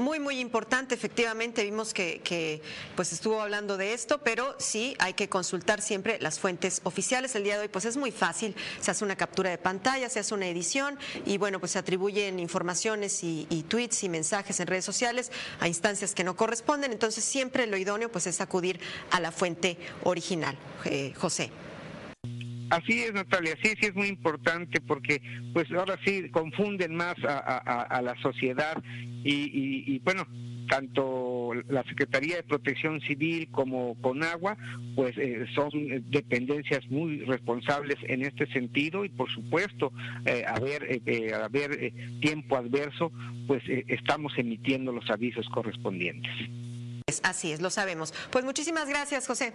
Muy, 0.00 0.18
muy 0.18 0.40
importante, 0.40 0.92
efectivamente, 0.92 1.62
vimos 1.62 1.94
que, 1.94 2.60
pues 2.96 3.12
estuvo 3.12 3.40
hablando 3.40 3.76
de 3.76 3.94
esto, 3.94 4.18
pero 4.18 4.56
sí 4.58 4.96
hay 4.98 5.14
que 5.14 5.28
consultar 5.28 5.80
siempre 5.80 6.18
las 6.20 6.40
fuentes 6.40 6.80
oficiales. 6.82 7.36
El 7.36 7.44
día 7.44 7.54
de 7.54 7.62
hoy 7.62 7.68
pues 7.68 7.84
es 7.84 7.96
muy 7.96 8.10
fácil, 8.10 8.56
se 8.80 8.90
hace 8.90 9.04
una 9.04 9.14
captura 9.14 9.50
de 9.50 9.58
pantalla, 9.58 10.08
se 10.08 10.18
hace 10.18 10.34
una 10.34 10.48
edición 10.48 10.98
y 11.24 11.38
bueno, 11.38 11.60
pues 11.60 11.72
se 11.72 11.78
atribuyen 11.78 12.40
informaciones 12.40 13.22
y, 13.22 13.64
tweets 13.68 14.02
y 14.02 14.08
mensajes 14.08 14.58
en 14.58 14.66
redes 14.66 14.84
sociales 14.84 15.30
a 15.60 15.68
instancias 15.68 16.12
que 16.12 16.24
no 16.24 16.34
corresponden, 16.34 16.90
entonces 16.90 17.22
siempre 17.24 17.68
lo 17.68 17.76
idóneo 17.76 18.10
pues 18.10 18.26
es 18.26 18.40
acudir 18.40 18.80
a 19.12 19.20
la 19.20 19.30
fuente 19.30 19.78
original. 20.02 20.58
Eh, 20.86 21.14
José. 21.16 21.52
Así 22.74 23.02
es, 23.02 23.12
Natalia, 23.12 23.56
sí, 23.62 23.72
sí 23.80 23.86
es 23.86 23.94
muy 23.94 24.08
importante 24.08 24.80
porque 24.80 25.22
pues 25.52 25.70
ahora 25.70 25.96
sí 26.04 26.28
confunden 26.30 26.96
más 26.96 27.14
a, 27.22 28.02
la 28.02 28.20
sociedad 28.20 28.82
y, 29.22 30.00
bueno, 30.00 30.26
tanto 30.68 31.52
la 31.68 31.84
Secretaría 31.84 32.36
de 32.36 32.42
Protección 32.42 33.00
Civil 33.02 33.48
como 33.52 33.94
Conagua, 34.02 34.56
pues 34.96 35.16
eh, 35.18 35.46
son 35.54 35.70
dependencias 36.10 36.84
muy 36.90 37.20
responsables 37.20 37.96
en 38.08 38.22
este 38.22 38.52
sentido 38.52 39.04
y 39.04 39.08
por 39.08 39.30
supuesto, 39.30 39.92
eh, 40.26 40.44
a 40.44 40.58
ver, 40.58 41.00
eh, 41.06 41.32
a 41.32 41.46
ver 41.46 41.92
tiempo 42.20 42.56
adverso, 42.56 43.12
pues 43.46 43.62
estamos 43.86 44.32
emitiendo 44.36 44.90
los 44.90 45.08
avisos 45.10 45.48
correspondientes. 45.50 46.32
Así 47.22 47.52
es, 47.52 47.60
lo 47.60 47.70
sabemos. 47.70 48.12
Pues 48.32 48.44
muchísimas 48.44 48.88
gracias, 48.88 49.28
José. 49.28 49.52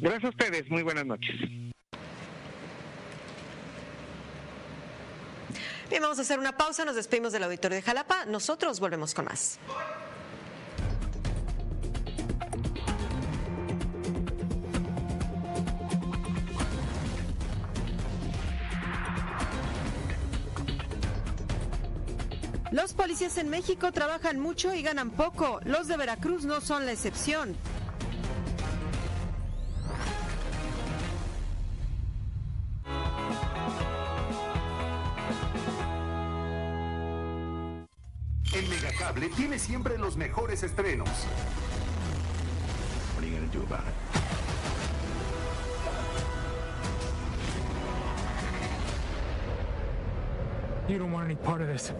Gracias 0.00 0.24
a 0.24 0.28
ustedes, 0.28 0.70
muy 0.70 0.84
buenas 0.84 1.06
noches. 1.06 1.34
Bien, 5.90 6.00
vamos 6.00 6.18
a 6.18 6.22
hacer 6.22 6.38
una 6.38 6.56
pausa, 6.56 6.84
nos 6.84 6.96
despedimos 6.96 7.32
del 7.32 7.44
auditorio 7.44 7.76
de 7.76 7.82
Jalapa, 7.82 8.24
nosotros 8.24 8.80
volvemos 8.80 9.14
con 9.14 9.26
más. 9.26 9.58
Los 22.72 22.92
policías 22.92 23.38
en 23.38 23.50
México 23.50 23.92
trabajan 23.92 24.40
mucho 24.40 24.74
y 24.74 24.82
ganan 24.82 25.10
poco. 25.10 25.60
Los 25.64 25.86
de 25.86 25.96
Veracruz 25.96 26.44
no 26.44 26.60
son 26.60 26.86
la 26.86 26.92
excepción. 26.92 27.54
Megacable 39.14 39.28
tiene 39.36 39.58
siempre 39.58 39.98
los 39.98 40.16
mejores 40.16 40.62
estrenos. 40.62 41.08
What 43.14 43.22
are 43.22 43.28
you 43.28 43.36
gonna 43.36 43.52
do 43.52 43.62
about 43.62 43.84
it? 43.86 43.94
You 50.88 50.98
don't 50.98 51.12
want 51.12 51.26
any 51.26 51.36
part 51.36 51.62
of 51.62 51.68
this. 51.68 51.92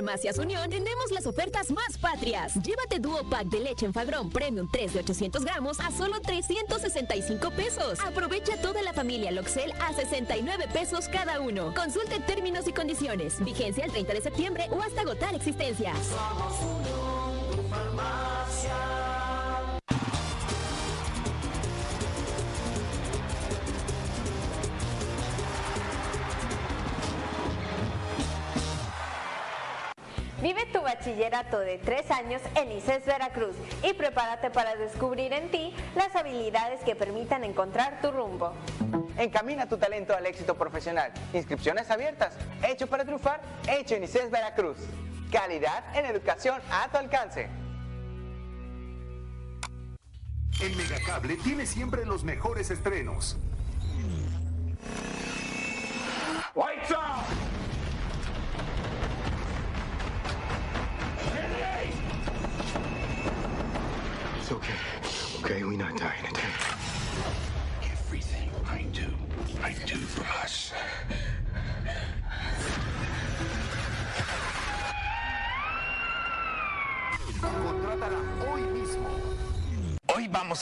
Farmacias 0.00 0.38
Unión 0.38 0.70
tenemos 0.70 1.10
las 1.12 1.26
ofertas 1.26 1.70
más 1.70 1.98
patrias. 1.98 2.54
Llévate 2.54 3.00
Duo 3.00 3.22
Pack 3.28 3.48
de 3.48 3.60
leche 3.60 3.84
en 3.84 3.92
Fagrón 3.92 4.30
Premium 4.30 4.66
3 4.66 4.94
de 4.94 5.00
800 5.00 5.44
gramos 5.44 5.78
a 5.78 5.90
solo 5.90 6.18
365 6.22 7.50
pesos. 7.50 8.00
Aprovecha 8.00 8.56
toda 8.62 8.80
la 8.80 8.94
familia 8.94 9.30
Loxel 9.30 9.70
a 9.72 9.92
69 9.92 10.68
pesos 10.72 11.06
cada 11.08 11.42
uno. 11.42 11.74
Consulte 11.74 12.18
términos 12.20 12.66
y 12.66 12.72
condiciones. 12.72 13.44
Vigencia 13.44 13.84
el 13.84 13.92
30 13.92 14.14
de 14.14 14.20
septiembre 14.22 14.68
o 14.70 14.80
hasta 14.80 15.02
agotar 15.02 15.34
existencias. 15.34 15.98
Bachillerato 31.10 31.58
de 31.58 31.78
tres 31.78 32.08
años 32.10 32.40
en 32.54 32.70
ICES 32.70 33.04
Veracruz 33.04 33.56
y 33.82 33.92
prepárate 33.94 34.50
para 34.50 34.76
descubrir 34.76 35.32
en 35.32 35.50
ti 35.50 35.74
las 35.96 36.14
habilidades 36.14 36.80
que 36.84 36.94
permitan 36.94 37.42
encontrar 37.42 38.00
tu 38.00 38.12
rumbo. 38.12 38.52
Encamina 39.18 39.68
tu 39.68 39.76
talento 39.76 40.14
al 40.14 40.24
éxito 40.26 40.54
profesional. 40.54 41.12
Inscripciones 41.32 41.90
abiertas. 41.90 42.34
Hecho 42.62 42.86
para 42.86 43.04
triunfar, 43.04 43.40
hecho 43.68 43.96
en 43.96 44.04
ICES 44.04 44.30
Veracruz. 44.30 44.78
Calidad 45.32 45.84
en 45.96 46.06
educación 46.06 46.60
a 46.70 46.88
tu 46.88 46.98
alcance. 46.98 47.48
En 50.60 50.76
Megacable 50.76 51.36
tiene 51.36 51.66
siempre 51.66 52.06
los 52.06 52.22
mejores 52.22 52.70
estrenos. 52.70 53.36
Okay, 65.50 65.64
we're 65.64 65.76
not 65.76 65.96
dying. 65.96 66.39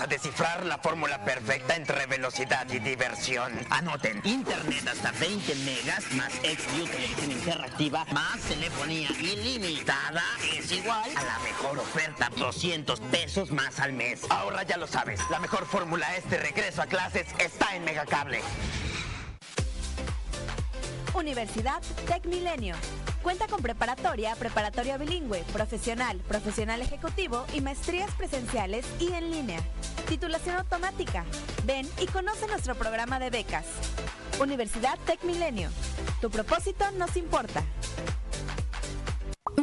Descifrar 0.08 0.64
la 0.64 0.78
fórmula 0.78 1.24
perfecta 1.24 1.76
entre 1.76 2.06
velocidad 2.06 2.66
y 2.70 2.78
diversión. 2.78 3.52
Anoten, 3.70 4.20
internet 4.24 4.88
hasta 4.88 5.12
20 5.12 5.54
megas 5.56 6.10
más 6.12 6.32
XView 6.34 6.86
televisión 6.86 7.32
interactiva 7.32 8.04
más 8.12 8.40
telefonía 8.40 9.08
ilimitada 9.20 10.22
es 10.56 10.72
igual 10.72 11.10
a 11.16 11.22
la 11.22 11.38
mejor 11.40 11.78
oferta, 11.78 12.30
200 12.36 13.00
pesos 13.00 13.50
más 13.50 13.78
al 13.80 13.92
mes. 13.92 14.22
Ahora 14.30 14.62
ya 14.62 14.76
lo 14.76 14.86
sabes, 14.86 15.20
la 15.30 15.38
mejor 15.38 15.66
fórmula 15.66 16.16
este 16.16 16.38
regreso 16.38 16.82
a 16.82 16.86
clases 16.86 17.26
está 17.38 17.76
en 17.76 17.84
Megacable. 17.84 18.40
Universidad 21.14 21.82
Tech 22.06 22.24
Milenio 22.26 22.76
Cuenta 23.22 23.48
con 23.48 23.60
preparatoria, 23.60 24.34
preparatoria 24.36 24.96
bilingüe, 24.96 25.44
profesional, 25.52 26.18
profesional 26.20 26.80
ejecutivo 26.80 27.44
y 27.52 27.60
maestrías 27.60 28.10
presenciales 28.12 28.86
y 29.00 29.12
en 29.12 29.30
línea. 29.30 29.60
Titulación 30.08 30.56
automática. 30.56 31.24
Ven 31.64 31.86
y 32.00 32.06
conoce 32.06 32.46
nuestro 32.46 32.74
programa 32.74 33.18
de 33.18 33.28
becas. 33.28 33.66
Universidad 34.40 34.98
Tech 35.04 35.22
Milenio. 35.22 35.68
Tu 36.22 36.30
propósito 36.30 36.90
nos 36.92 37.14
importa. 37.18 37.62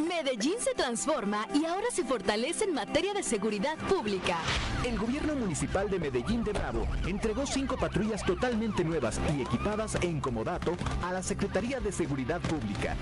Medellín 0.00 0.56
se 0.58 0.74
transforma 0.74 1.46
y 1.54 1.64
ahora 1.64 1.86
se 1.90 2.04
fortalece 2.04 2.64
en 2.64 2.74
materia 2.74 3.14
de 3.14 3.22
seguridad 3.22 3.76
pública. 3.88 4.36
El 4.84 4.98
gobierno 4.98 5.34
municipal 5.34 5.88
de 5.88 5.98
Medellín 5.98 6.44
de 6.44 6.52
Bravo 6.52 6.86
entregó 7.06 7.46
cinco 7.46 7.76
patrullas 7.76 8.24
totalmente 8.24 8.84
nuevas 8.84 9.18
y 9.36 9.42
equipadas 9.42 9.96
en 10.02 10.20
comodato 10.20 10.76
a 11.02 11.12
la 11.12 11.22
Secretaría 11.22 11.80
de 11.80 11.92
Seguridad 11.92 12.40
Pública. 12.42 12.94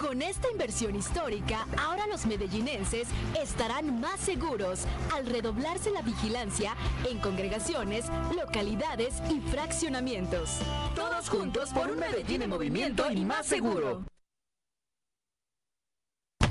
Con 0.00 0.20
esta 0.20 0.50
inversión 0.50 0.94
histórica, 0.94 1.66
ahora 1.78 2.06
los 2.06 2.26
medellinenses 2.26 3.08
estarán 3.40 4.00
más 4.00 4.20
seguros 4.20 4.84
al 5.14 5.26
redoblarse 5.26 5.90
la 5.90 6.02
vigilancia 6.02 6.74
en 7.08 7.18
congregaciones, 7.18 8.04
localidades 8.36 9.22
y 9.30 9.40
fraccionamientos. 9.40 10.58
Todos 10.94 11.30
juntos 11.30 11.70
por 11.70 11.90
un 11.90 11.98
Medellín 11.98 12.42
en 12.42 12.50
movimiento 12.50 13.10
y 13.10 13.24
más 13.24 13.46
seguro. 13.46 14.04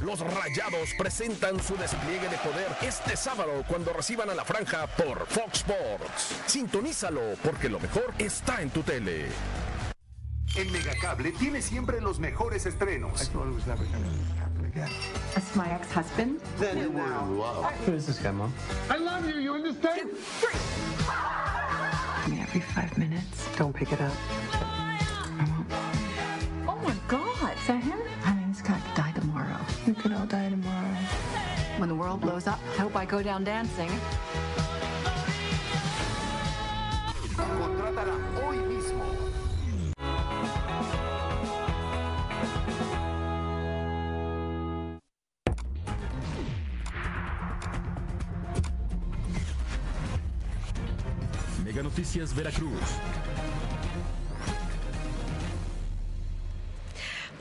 Los 0.04 0.20
Rayados 0.20 0.94
presentan 0.98 1.62
su 1.62 1.78
despliegue 1.78 2.28
de 2.28 2.38
poder 2.38 2.68
este 2.82 3.16
sábado 3.16 3.64
cuando 3.68 3.94
reciban 3.94 4.32
a 4.32 4.34
la 4.34 4.44
franja 4.44 4.88
por 4.88 5.28
Fox 5.28 5.60
Sports. 5.60 6.42
Sintonízalo 6.48 7.22
porque 7.44 7.70
lo 7.70 7.80
mejor 7.80 8.12
está 8.18 8.62
en 8.62 8.72
tu 8.72 8.82
tele. 8.82 9.28
En 10.56 10.72
Megacable 10.72 11.32
tiene 11.34 11.62
siempre 11.62 12.02
los 12.02 12.20
mejores 12.20 12.66
estrenos. 12.66 13.30
That's 15.34 15.56
my 15.56 15.70
ex-husband. 15.72 16.42
Then 16.60 16.80
you 16.80 16.90
were 16.90 17.04
in 17.04 17.38
love. 17.38 17.66
Who 17.86 17.94
is 17.94 18.08
this 18.08 18.20
guy, 18.20 18.32
Mom? 18.32 18.52
I 18.90 18.98
love 18.98 19.30
you. 19.30 19.40
You 19.40 19.54
understand? 19.54 20.10
Me 22.28 22.42
every 22.42 22.62
five 22.62 22.98
minutes. 22.98 23.48
Don't 23.58 23.74
pick 23.74 23.92
it 23.92 24.02
up. 24.02 24.12
Oh 26.68 26.76
my 26.84 26.96
God! 27.08 27.54
Is 27.56 27.68
that 27.68 27.84
him? 27.84 28.00
World 31.90 32.22
blows 32.22 32.46
up. 32.46 32.60
I 32.78 32.82
hope 32.82 32.96
I 32.96 33.06
go 33.06 33.24
down 33.24 33.44
dancing. 33.44 33.90
Contrátala 37.36 38.14
hoy 38.44 38.58
mismo. 38.58 39.04
Mega 51.66 51.82
Noticias 51.82 52.34
Veracruz. 52.34 53.21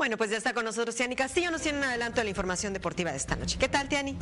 Bueno, 0.00 0.16
pues 0.16 0.30
ya 0.30 0.38
está 0.38 0.54
con 0.54 0.64
nosotros 0.64 0.96
Tiani 0.96 1.14
Castillo. 1.14 1.50
Nos 1.50 1.60
tiene 1.60 1.76
un 1.76 1.84
adelanto 1.84 2.22
de 2.22 2.24
la 2.24 2.30
información 2.30 2.72
deportiva 2.72 3.10
de 3.10 3.18
esta 3.18 3.36
noche. 3.36 3.58
¿Qué 3.58 3.68
tal, 3.68 3.86
Tiani? 3.86 4.16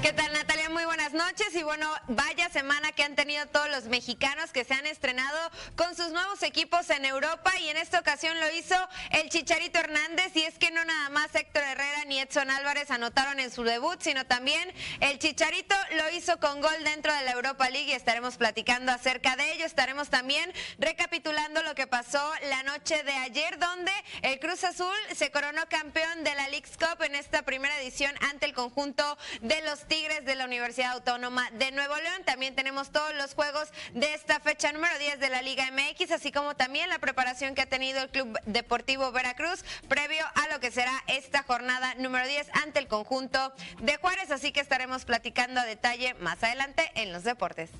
¿Qué 0.00 0.12
tal 0.12 0.32
Natalia? 0.32 0.68
Muy 0.70 0.84
buenas 0.84 1.12
noches 1.12 1.52
y 1.54 1.64
bueno, 1.64 1.92
vaya 2.06 2.48
semana 2.50 2.92
que 2.92 3.02
han 3.02 3.16
tenido 3.16 3.44
todos 3.46 3.68
los 3.68 3.86
mexicanos 3.86 4.52
que 4.52 4.62
se 4.62 4.72
han 4.74 4.86
estrenado 4.86 5.36
con 5.74 5.96
sus 5.96 6.12
nuevos 6.12 6.40
equipos 6.44 6.88
en 6.90 7.04
Europa 7.04 7.50
y 7.58 7.68
en 7.68 7.76
esta 7.76 7.98
ocasión 7.98 8.38
lo 8.38 8.48
hizo 8.52 8.76
el 9.10 9.28
Chicharito 9.28 9.80
Hernández 9.80 10.36
y 10.36 10.44
es 10.44 10.56
que 10.56 10.70
no 10.70 10.84
nada 10.84 11.10
más 11.10 11.34
Héctor 11.34 11.64
Herrera 11.64 12.04
ni 12.06 12.20
Edson 12.20 12.48
Álvarez 12.48 12.92
anotaron 12.92 13.40
en 13.40 13.50
su 13.50 13.64
debut, 13.64 14.00
sino 14.00 14.24
también 14.24 14.72
el 15.00 15.18
Chicharito 15.18 15.74
lo 15.96 16.08
hizo 16.10 16.38
con 16.38 16.60
gol 16.60 16.84
dentro 16.84 17.12
de 17.12 17.24
la 17.24 17.32
Europa 17.32 17.68
League 17.68 17.90
y 17.90 17.94
estaremos 17.94 18.36
platicando 18.36 18.92
acerca 18.92 19.34
de 19.34 19.52
ello. 19.52 19.66
Estaremos 19.66 20.10
también 20.10 20.52
recapitulando 20.78 21.64
lo 21.64 21.74
que 21.74 21.88
pasó 21.88 22.22
la 22.48 22.62
noche 22.62 23.02
de 23.02 23.14
ayer 23.14 23.58
donde 23.58 23.92
el 24.22 24.38
Cruz 24.38 24.62
Azul 24.62 24.94
se 25.16 25.32
coronó 25.32 25.68
campeón 25.68 26.22
de 26.22 26.36
la 26.36 26.46
League's 26.48 26.76
Cup 26.76 27.02
en 27.02 27.16
esta 27.16 27.42
primera 27.42 27.80
edición 27.80 28.14
ante 28.30 28.46
el 28.46 28.54
conjunto 28.54 29.18
de 29.40 29.60
los 29.62 29.87
Tigres 29.88 30.24
de 30.24 30.34
la 30.34 30.44
Universidad 30.44 30.92
Autónoma 30.92 31.50
de 31.52 31.72
Nuevo 31.72 31.96
León. 31.96 32.22
También 32.24 32.54
tenemos 32.54 32.90
todos 32.90 33.14
los 33.14 33.34
juegos 33.34 33.68
de 33.94 34.12
esta 34.14 34.38
fecha 34.38 34.70
número 34.72 34.96
10 34.98 35.18
de 35.18 35.30
la 35.30 35.42
Liga 35.42 35.64
MX, 35.72 36.12
así 36.12 36.30
como 36.30 36.54
también 36.54 36.88
la 36.90 36.98
preparación 36.98 37.54
que 37.54 37.62
ha 37.62 37.66
tenido 37.66 38.02
el 38.02 38.10
Club 38.10 38.38
Deportivo 38.44 39.10
Veracruz 39.12 39.64
previo 39.88 40.24
a 40.34 40.52
lo 40.52 40.60
que 40.60 40.70
será 40.70 40.92
esta 41.06 41.42
jornada 41.42 41.94
número 41.94 42.26
10 42.26 42.48
ante 42.62 42.78
el 42.78 42.86
conjunto 42.86 43.52
de 43.80 43.96
Juárez. 43.96 44.30
Así 44.30 44.52
que 44.52 44.60
estaremos 44.60 45.04
platicando 45.04 45.60
a 45.60 45.64
detalle 45.64 46.14
más 46.14 46.42
adelante 46.42 46.90
en 46.94 47.12
los 47.12 47.24
deportes. 47.24 47.70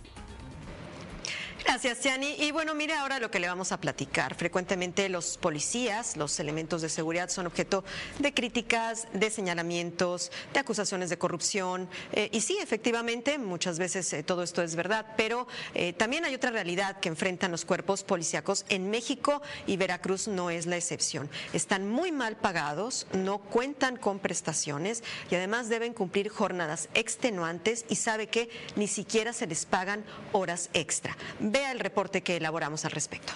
Gracias, 1.65 1.99
Tiani. 1.99 2.37
Y 2.39 2.53
bueno, 2.53 2.75
mire 2.75 2.95
ahora 2.95 3.19
lo 3.19 3.31
que 3.31 3.41
le 3.41 3.49
vamos 3.49 3.73
a 3.73 3.81
platicar. 3.81 4.37
Frecuentemente 4.37 5.09
los 5.09 5.37
policías, 5.37 6.17
los 6.17 6.39
elementos 6.39 6.83
de 6.83 6.89
seguridad 6.89 7.29
son 7.31 7.47
objeto 7.47 7.85
de 8.21 8.33
críticas, 8.33 9.09
de 9.13 9.31
señalamientos, 9.31 10.31
de 10.55 10.61
acusaciones 10.61 11.11
de 11.11 11.19
corrupción. 11.19 11.89
Eh, 12.13 12.31
y 12.33 12.41
sí, 12.43 12.59
efectivamente, 12.63 13.39
muchas 13.39 13.79
veces 13.79 14.13
eh, 14.13 14.23
todo 14.23 14.43
esto 14.43 14.63
es 14.63 14.77
verdad, 14.77 15.15
pero 15.17 15.49
eh, 15.75 15.93
también 15.93 16.25
hay 16.25 16.35
otra 16.35 16.51
realidad 16.51 17.01
que 17.01 17.09
enfrentan 17.09 17.51
los 17.51 17.65
cuerpos 17.65 18.05
policíacos 18.05 18.65
en 18.69 18.89
México 18.89 19.43
y 19.67 19.77
Veracruz 19.77 20.29
no 20.29 20.51
es 20.51 20.67
la 20.67 20.77
excepción. 20.77 21.29
Están 21.53 21.89
muy 21.89 22.13
mal 22.13 22.37
pagados, 22.37 23.07
no 23.13 23.39
cuentan 23.39 23.97
con 23.97 24.21
prestaciones 24.21 25.03
y 25.31 25.35
además 25.35 25.69
deben 25.69 25.93
cumplir 25.93 26.29
jornadas 26.29 26.89
extenuantes 26.95 27.85
y 27.89 27.97
sabe 27.97 28.29
que 28.29 28.49
ni 28.77 28.87
siquiera 28.87 29.33
se 29.33 29.47
les 29.47 29.67
pagan 29.67 30.05
horas 30.33 30.71
extra. 30.73 31.17
Vea 31.51 31.73
el 31.73 31.81
reporte 31.81 32.21
que 32.23 32.37
elaboramos 32.37 32.85
al 32.85 32.91
respecto. 32.91 33.33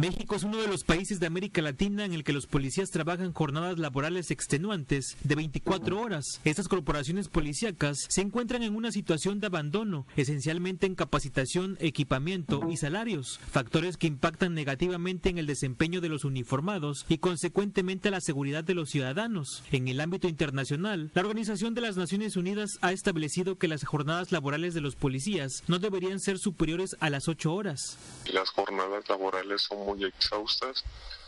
México 0.00 0.34
es 0.34 0.44
uno 0.44 0.56
de 0.56 0.66
los 0.66 0.82
países 0.82 1.20
de 1.20 1.26
América 1.26 1.60
Latina 1.60 2.06
en 2.06 2.14
el 2.14 2.24
que 2.24 2.32
los 2.32 2.46
policías 2.46 2.88
trabajan 2.88 3.34
jornadas 3.34 3.78
laborales 3.78 4.30
extenuantes 4.30 5.18
de 5.24 5.34
24 5.34 6.00
horas. 6.00 6.40
Estas 6.42 6.68
corporaciones 6.68 7.28
policíacas 7.28 8.06
se 8.08 8.22
encuentran 8.22 8.62
en 8.62 8.74
una 8.74 8.92
situación 8.92 9.40
de 9.40 9.48
abandono, 9.48 10.06
esencialmente 10.16 10.86
en 10.86 10.94
capacitación, 10.94 11.76
equipamiento 11.80 12.62
y 12.70 12.78
salarios, 12.78 13.40
factores 13.52 13.98
que 13.98 14.06
impactan 14.06 14.54
negativamente 14.54 15.28
en 15.28 15.36
el 15.36 15.46
desempeño 15.46 16.00
de 16.00 16.08
los 16.08 16.24
uniformados 16.24 17.04
y 17.10 17.18
consecuentemente 17.18 18.10
la 18.10 18.22
seguridad 18.22 18.64
de 18.64 18.72
los 18.72 18.88
ciudadanos. 18.88 19.62
En 19.70 19.86
el 19.86 20.00
ámbito 20.00 20.28
internacional, 20.28 21.10
la 21.12 21.20
Organización 21.20 21.74
de 21.74 21.82
las 21.82 21.98
Naciones 21.98 22.36
Unidas 22.36 22.78
ha 22.80 22.92
establecido 22.92 23.58
que 23.58 23.68
las 23.68 23.84
jornadas 23.84 24.32
laborales 24.32 24.72
de 24.72 24.80
los 24.80 24.96
policías 24.96 25.62
no 25.68 25.78
deberían 25.78 26.20
ser 26.20 26.38
superiores 26.38 26.96
a 27.00 27.10
las 27.10 27.28
8 27.28 27.52
horas. 27.52 27.98
Las 28.32 28.48
jornadas 28.48 29.06
laborales 29.06 29.60
son 29.60 29.89
muy 29.90 30.04
exhaustas. 30.04 30.84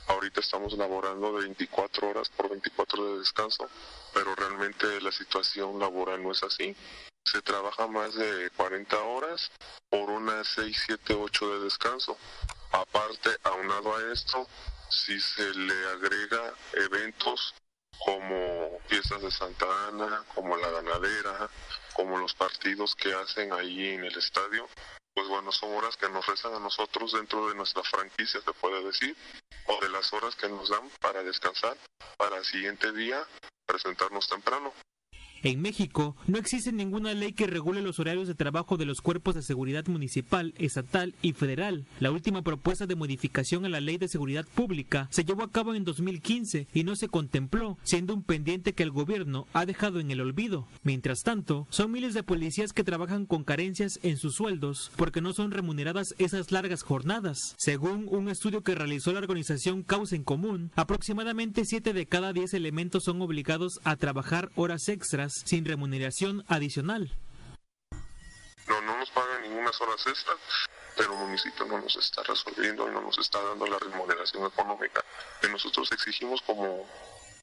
Ahorita 0.06 0.40
estamos 0.40 0.72
laborando 0.74 1.32
de 1.32 1.42
24 1.44 2.08
horas 2.08 2.28
por 2.28 2.48
24 2.48 3.12
de 3.12 3.18
descanso, 3.18 3.68
pero 4.14 4.34
realmente 4.34 5.00
la 5.00 5.12
situación 5.12 5.78
laboral 5.78 6.22
no 6.22 6.32
es 6.32 6.42
así. 6.42 6.74
Se 7.24 7.40
trabaja 7.42 7.86
más 7.86 8.14
de 8.14 8.50
40 8.56 9.00
horas 9.02 9.50
por 9.88 10.10
unas 10.10 10.46
6, 10.48 10.82
7, 10.86 11.14
8 11.14 11.54
de 11.54 11.64
descanso. 11.64 12.16
Aparte, 12.72 13.30
aunado 13.44 13.96
a 13.96 14.12
esto, 14.12 14.46
si 14.88 15.20
se 15.20 15.54
le 15.54 15.86
agrega 15.90 16.54
eventos 16.72 17.54
como 18.04 18.80
fiestas 18.86 19.22
de 19.22 19.30
Santa 19.30 19.66
Ana, 19.88 20.24
como 20.34 20.56
la 20.56 20.70
ganadera, 20.70 21.48
como 21.94 22.18
los 22.18 22.34
partidos 22.34 22.94
que 22.96 23.12
hacen 23.12 23.52
ahí 23.52 23.90
en 23.90 24.04
el 24.04 24.16
estadio, 24.16 24.68
pues 25.14 25.28
bueno, 25.28 25.52
son 25.52 25.74
horas 25.74 25.96
que 25.96 26.08
nos 26.08 26.26
rezan 26.26 26.54
a 26.54 26.58
nosotros 26.58 27.12
dentro 27.12 27.48
de 27.48 27.54
nuestra 27.54 27.82
franquicia, 27.82 28.40
se 28.40 28.52
puede 28.54 28.82
decir, 28.82 29.16
o 29.66 29.80
de 29.80 29.88
las 29.90 30.12
horas 30.12 30.34
que 30.36 30.48
nos 30.48 30.68
dan 30.68 30.88
para 31.00 31.22
descansar, 31.22 31.76
para 32.16 32.38
el 32.38 32.44
siguiente 32.44 32.92
día 32.92 33.26
presentarnos 33.66 34.28
temprano. 34.28 34.72
En 35.44 35.60
México 35.60 36.14
no 36.28 36.38
existe 36.38 36.70
ninguna 36.70 37.14
ley 37.14 37.32
que 37.32 37.48
regule 37.48 37.82
los 37.82 37.98
horarios 37.98 38.28
de 38.28 38.36
trabajo 38.36 38.76
de 38.76 38.84
los 38.84 39.00
cuerpos 39.00 39.34
de 39.34 39.42
seguridad 39.42 39.84
municipal, 39.88 40.54
estatal 40.56 41.14
y 41.20 41.32
federal. 41.32 41.84
La 41.98 42.12
última 42.12 42.42
propuesta 42.42 42.86
de 42.86 42.94
modificación 42.94 43.64
a 43.64 43.68
la 43.68 43.80
Ley 43.80 43.98
de 43.98 44.06
Seguridad 44.06 44.46
Pública 44.54 45.08
se 45.10 45.24
llevó 45.24 45.42
a 45.42 45.50
cabo 45.50 45.74
en 45.74 45.82
2015 45.82 46.68
y 46.72 46.84
no 46.84 46.94
se 46.94 47.08
contempló, 47.08 47.76
siendo 47.82 48.14
un 48.14 48.22
pendiente 48.22 48.72
que 48.72 48.84
el 48.84 48.92
gobierno 48.92 49.48
ha 49.52 49.66
dejado 49.66 49.98
en 49.98 50.12
el 50.12 50.20
olvido. 50.20 50.68
Mientras 50.84 51.24
tanto, 51.24 51.66
son 51.70 51.90
miles 51.90 52.14
de 52.14 52.22
policías 52.22 52.72
que 52.72 52.84
trabajan 52.84 53.26
con 53.26 53.42
carencias 53.42 53.98
en 54.04 54.18
sus 54.18 54.36
sueldos 54.36 54.92
porque 54.94 55.20
no 55.20 55.32
son 55.32 55.50
remuneradas 55.50 56.14
esas 56.18 56.52
largas 56.52 56.84
jornadas. 56.84 57.56
Según 57.58 58.06
un 58.08 58.28
estudio 58.28 58.62
que 58.62 58.76
realizó 58.76 59.12
la 59.12 59.18
organización 59.18 59.82
Causa 59.82 60.14
en 60.14 60.22
Común, 60.22 60.70
aproximadamente 60.76 61.64
7 61.64 61.92
de 61.92 62.06
cada 62.06 62.32
10 62.32 62.54
elementos 62.54 63.02
son 63.02 63.20
obligados 63.22 63.80
a 63.82 63.96
trabajar 63.96 64.52
horas 64.54 64.88
extras 64.88 65.31
sin 65.34 65.64
remuneración 65.64 66.44
adicional. 66.48 67.10
No, 68.68 68.80
no 68.82 68.98
nos 68.98 69.10
pagan 69.10 69.42
ninguna 69.42 69.70
horas 69.80 70.06
extras, 70.06 70.38
pero 70.96 71.12
el 71.12 71.18
municipio 71.18 71.64
no 71.66 71.80
nos 71.80 71.96
está 71.96 72.22
resolviendo 72.22 72.88
y 72.88 72.92
no 72.92 73.00
nos 73.00 73.18
está 73.18 73.42
dando 73.42 73.66
la 73.66 73.78
remuneración 73.78 74.46
económica 74.46 75.04
que 75.40 75.48
nosotros 75.48 75.90
exigimos 75.92 76.42
como, 76.42 76.86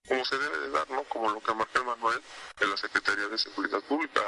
como 0.07 0.25
se 0.25 0.37
debe 0.37 0.59
de 0.59 0.71
dar, 0.71 0.89
¿no? 0.89 1.03
Como 1.03 1.29
lo 1.29 1.39
que 1.39 1.53
marca 1.53 1.79
el 1.79 1.85
manual 1.85 2.21
de 2.59 2.67
la 2.67 2.77
Secretaría 2.77 3.27
de 3.27 3.37
Seguridad 3.37 3.81
Pública. 3.87 4.21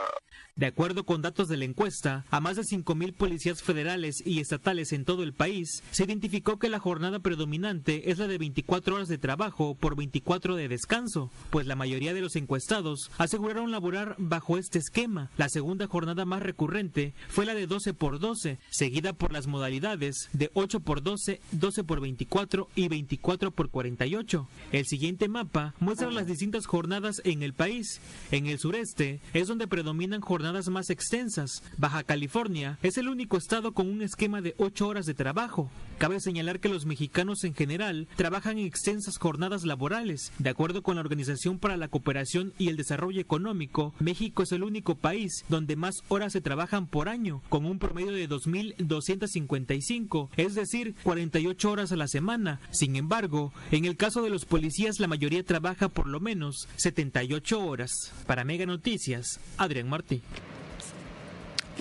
De 0.55 0.65
acuerdo 0.65 1.05
con 1.05 1.21
datos 1.21 1.47
de 1.47 1.57
la 1.57 1.65
encuesta, 1.65 2.25
a 2.29 2.39
más 2.39 2.57
de 2.57 2.63
5.000 2.63 3.15
policías 3.15 3.63
federales 3.63 4.21
y 4.25 4.39
estatales 4.39 4.91
en 4.91 5.05
todo 5.05 5.23
el 5.23 5.33
país, 5.33 5.81
se 5.91 6.03
identificó 6.03 6.59
que 6.59 6.69
la 6.69 6.79
jornada 6.79 7.19
predominante 7.19 8.11
es 8.11 8.19
la 8.19 8.27
de 8.27 8.37
24 8.37 8.95
horas 8.95 9.07
de 9.07 9.17
trabajo 9.17 9.75
por 9.75 9.95
24 9.95 10.55
de 10.55 10.67
descanso, 10.67 11.31
pues 11.49 11.65
la 11.65 11.75
mayoría 11.75 12.13
de 12.13 12.21
los 12.21 12.35
encuestados 12.35 13.09
aseguraron 13.17 13.71
laborar 13.71 14.15
bajo 14.17 14.57
este 14.57 14.77
esquema. 14.77 15.31
La 15.37 15.49
segunda 15.49 15.87
jornada 15.87 16.25
más 16.25 16.43
recurrente 16.43 17.13
fue 17.29 17.45
la 17.45 17.55
de 17.55 17.65
12 17.65 17.93
por 17.93 18.19
12, 18.19 18.59
seguida 18.69 19.13
por 19.13 19.31
las 19.31 19.47
modalidades 19.47 20.29
de 20.33 20.51
8 20.53 20.81
por 20.81 21.01
12, 21.01 21.41
12 21.51 21.83
por 21.83 22.01
24 22.01 22.67
y 22.75 22.87
24 22.87 23.51
por 23.51 23.69
48. 23.69 24.47
El 24.71 24.85
siguiente 24.85 25.27
mapa 25.27 25.60
muestra 25.79 26.11
las 26.11 26.27
distintas 26.27 26.65
jornadas 26.65 27.21
en 27.25 27.43
el 27.43 27.53
país. 27.53 27.99
En 28.31 28.47
el 28.47 28.59
sureste 28.59 29.19
es 29.33 29.47
donde 29.47 29.67
predominan 29.67 30.21
jornadas 30.21 30.69
más 30.69 30.89
extensas. 30.89 31.63
Baja 31.77 32.03
California 32.03 32.77
es 32.81 32.97
el 32.97 33.09
único 33.09 33.37
estado 33.37 33.73
con 33.73 33.87
un 33.87 34.01
esquema 34.01 34.41
de 34.41 34.55
8 34.57 34.87
horas 34.87 35.05
de 35.05 35.13
trabajo. 35.13 35.69
Cabe 35.97 36.19
señalar 36.19 36.59
que 36.59 36.69
los 36.69 36.87
mexicanos 36.87 37.43
en 37.43 37.53
general 37.53 38.07
trabajan 38.15 38.57
en 38.57 38.65
extensas 38.65 39.19
jornadas 39.19 39.65
laborales. 39.65 40.31
De 40.39 40.49
acuerdo 40.49 40.81
con 40.81 40.95
la 40.95 41.01
Organización 41.01 41.59
para 41.59 41.77
la 41.77 41.89
Cooperación 41.89 42.53
y 42.57 42.69
el 42.69 42.77
Desarrollo 42.77 43.21
Económico, 43.21 43.93
México 43.99 44.41
es 44.41 44.51
el 44.51 44.63
único 44.63 44.95
país 44.95 45.45
donde 45.47 45.75
más 45.75 45.97
horas 46.07 46.33
se 46.33 46.41
trabajan 46.41 46.87
por 46.87 47.07
año, 47.07 47.43
con 47.49 47.65
un 47.65 47.77
promedio 47.77 48.13
de 48.13 48.27
2.255, 48.27 50.29
es 50.37 50.55
decir, 50.55 50.95
48 51.03 51.71
horas 51.71 51.91
a 51.91 51.97
la 51.97 52.07
semana. 52.07 52.59
Sin 52.71 52.95
embargo, 52.95 53.53
en 53.71 53.85
el 53.85 53.95
caso 53.95 54.23
de 54.23 54.31
los 54.31 54.45
policías 54.45 54.99
la 54.99 55.07
mayoría 55.07 55.43
trabaja 55.51 55.89
por 55.89 56.07
lo 56.07 56.21
menos 56.21 56.69
78 56.77 57.61
horas. 57.61 58.13
Para 58.25 58.45
Mega 58.45 58.65
Noticias, 58.65 59.37
Adrián 59.57 59.89
Martí. 59.89 60.21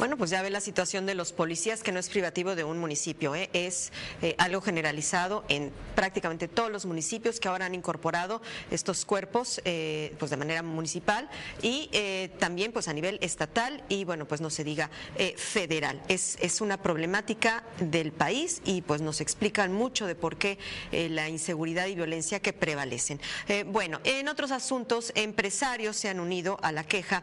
Bueno, 0.01 0.17
pues 0.17 0.31
ya 0.31 0.41
ve 0.41 0.49
la 0.49 0.63
situación 0.63 1.05
de 1.05 1.15
los 1.15 1.35
policías, 1.35 1.83
que 1.83 1.93
no 1.93 2.01
es 2.01 2.09
privativo 2.09 2.55
de 2.55 2.65
un 2.65 2.79
municipio, 2.79 3.35
¿eh? 3.35 3.51
es 3.53 3.93
eh, 4.23 4.35
algo 4.39 4.63
generalizado 4.63 5.45
en 5.51 5.71
prácticamente 5.95 6.49
todos 6.49 6.71
los 6.71 6.87
municipios 6.87 7.39
que 7.39 7.49
ahora 7.49 7.67
han 7.67 7.75
incorporado 7.75 8.41
estos 8.71 9.05
cuerpos 9.05 9.61
eh, 9.67 10.15
pues 10.19 10.31
de 10.31 10.39
manera 10.39 10.63
municipal 10.63 11.29
y 11.61 11.91
también 12.39 12.73
pues 12.73 12.89
a 12.89 12.95
nivel 12.95 13.19
estatal 13.21 13.85
y 13.91 14.05
bueno, 14.05 14.27
pues 14.27 14.41
no 14.41 14.49
se 14.49 14.65
diga 14.65 14.89
federal. 15.37 16.01
Es, 16.09 16.39
es 16.41 16.63
una 16.63 16.81
problemática 16.81 17.63
del 17.79 18.13
país 18.13 18.63
y 18.65 18.81
pues 18.81 19.03
nos 19.03 19.21
explican 19.21 19.71
mucho 19.71 20.07
de 20.07 20.15
por 20.15 20.39
qué 20.39 20.57
la 20.93 21.29
inseguridad 21.29 21.89
y 21.89 21.95
violencia 21.95 22.41
que 22.41 22.55
prevalecen. 22.55 23.21
bueno, 23.67 24.01
en 24.05 24.29
otros 24.29 24.51
asuntos, 24.51 25.13
empresarios 25.15 25.97
se 25.97 26.09
han 26.09 26.21
unido 26.21 26.59
a 26.63 26.73
la 26.73 26.85
queja 26.85 27.23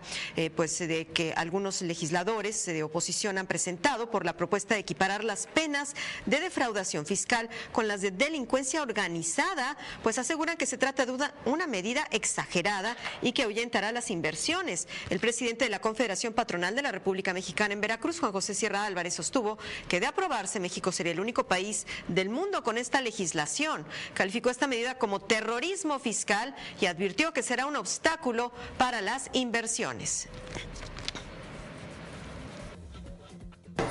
pues 0.55 0.77
de 0.77 1.07
que 1.07 1.33
algunos 1.33 1.81
legisladores 1.81 2.66
de 2.73 2.83
oposición 2.83 3.37
han 3.37 3.47
presentado 3.47 4.11
por 4.11 4.25
la 4.25 4.37
propuesta 4.37 4.75
de 4.75 4.81
equiparar 4.81 5.23
las 5.23 5.47
penas 5.47 5.95
de 6.25 6.39
defraudación 6.39 7.05
fiscal 7.05 7.49
con 7.71 7.87
las 7.87 8.01
de 8.01 8.11
delincuencia 8.11 8.81
organizada, 8.81 9.77
pues 10.03 10.17
aseguran 10.17 10.57
que 10.57 10.65
se 10.65 10.77
trata 10.77 11.05
de 11.05 11.17
una, 11.45 11.67
medida 11.67 12.07
exagerada 12.11 12.95
y 13.21 13.33
que 13.33 13.43
ahuyentará 13.43 13.91
las 13.91 14.09
inversiones. 14.09 14.87
El 15.09 15.19
presidente 15.19 15.65
de 15.65 15.69
la 15.69 15.79
Confederación 15.79 16.33
Patronal 16.33 16.75
de 16.75 16.81
la 16.81 16.91
República 16.91 17.33
Mexicana 17.33 17.73
en 17.73 17.81
Veracruz, 17.81 18.19
Juan 18.19 18.31
José 18.31 18.53
Sierra 18.53 18.85
Álvarez, 18.85 19.15
sostuvo 19.15 19.57
que 19.89 19.99
de 19.99 20.05
aprobarse 20.05 20.59
México 20.59 20.91
sería 20.91 21.11
el 21.11 21.19
único 21.19 21.47
país 21.47 21.85
del 22.07 22.29
mundo 22.29 22.63
con 22.63 22.77
esta 22.77 23.01
legislación. 23.01 23.85
Calificó 24.13 24.49
esta 24.49 24.67
medida 24.67 24.97
como 24.97 25.19
terrorismo 25.19 25.99
fiscal 25.99 26.55
y 26.79 26.85
advirtió 26.85 27.33
que 27.33 27.43
será 27.43 27.65
un 27.65 27.75
obstáculo 27.75 28.51
para 28.77 29.01
las 29.01 29.29
inversiones. 29.33 30.27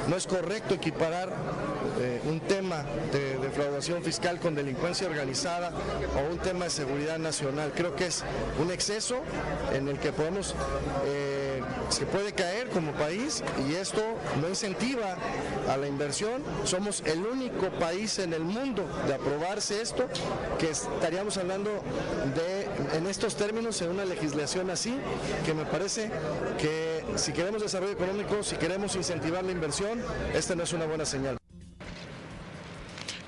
No 0.08 0.16
es 0.16 0.26
correcto 0.26 0.74
equiparar 0.74 1.32
eh, 1.98 2.20
un 2.26 2.40
tema 2.40 2.84
de 3.10 3.38
defraudación 3.38 4.02
fiscal 4.02 4.38
con 4.38 4.54
delincuencia 4.54 5.08
organizada 5.08 5.72
o 6.14 6.32
un 6.32 6.38
tema 6.38 6.66
de 6.66 6.70
seguridad 6.70 7.18
nacional. 7.18 7.72
Creo 7.74 7.96
que 7.96 8.06
es 8.06 8.22
un 8.60 8.70
exceso 8.70 9.16
en 9.72 9.88
el 9.88 9.98
que 9.98 10.12
podemos, 10.12 10.54
eh, 11.06 11.60
se 11.88 12.06
puede 12.06 12.32
caer 12.32 12.68
como 12.68 12.92
país 12.92 13.42
y 13.68 13.74
esto 13.74 14.02
no 14.40 14.48
incentiva 14.48 15.16
a 15.68 15.76
la 15.76 15.88
inversión. 15.88 16.42
Somos 16.64 17.02
el 17.04 17.26
único 17.26 17.68
país 17.80 18.18
en 18.20 18.32
el 18.32 18.42
mundo 18.42 18.86
de 19.06 19.14
aprobarse 19.14 19.80
esto 19.80 20.06
que 20.58 20.70
estaríamos 20.70 21.36
hablando 21.36 21.70
de, 22.34 22.96
en 22.96 23.06
estos 23.06 23.34
términos, 23.34 23.80
en 23.82 23.90
una 23.90 24.04
legislación 24.04 24.70
así, 24.70 24.94
que 25.44 25.54
me 25.54 25.64
parece 25.64 26.10
que 26.60 26.85
si 27.14 27.32
queremos 27.32 27.62
desarrollo 27.62 27.92
económico, 27.92 28.42
si 28.42 28.56
queremos 28.56 28.96
incentivar 28.96 29.44
la 29.44 29.52
inversión, 29.52 30.00
esta 30.34 30.54
no 30.54 30.64
es 30.64 30.72
una 30.72 30.86
buena 30.86 31.04
señal. 31.04 31.38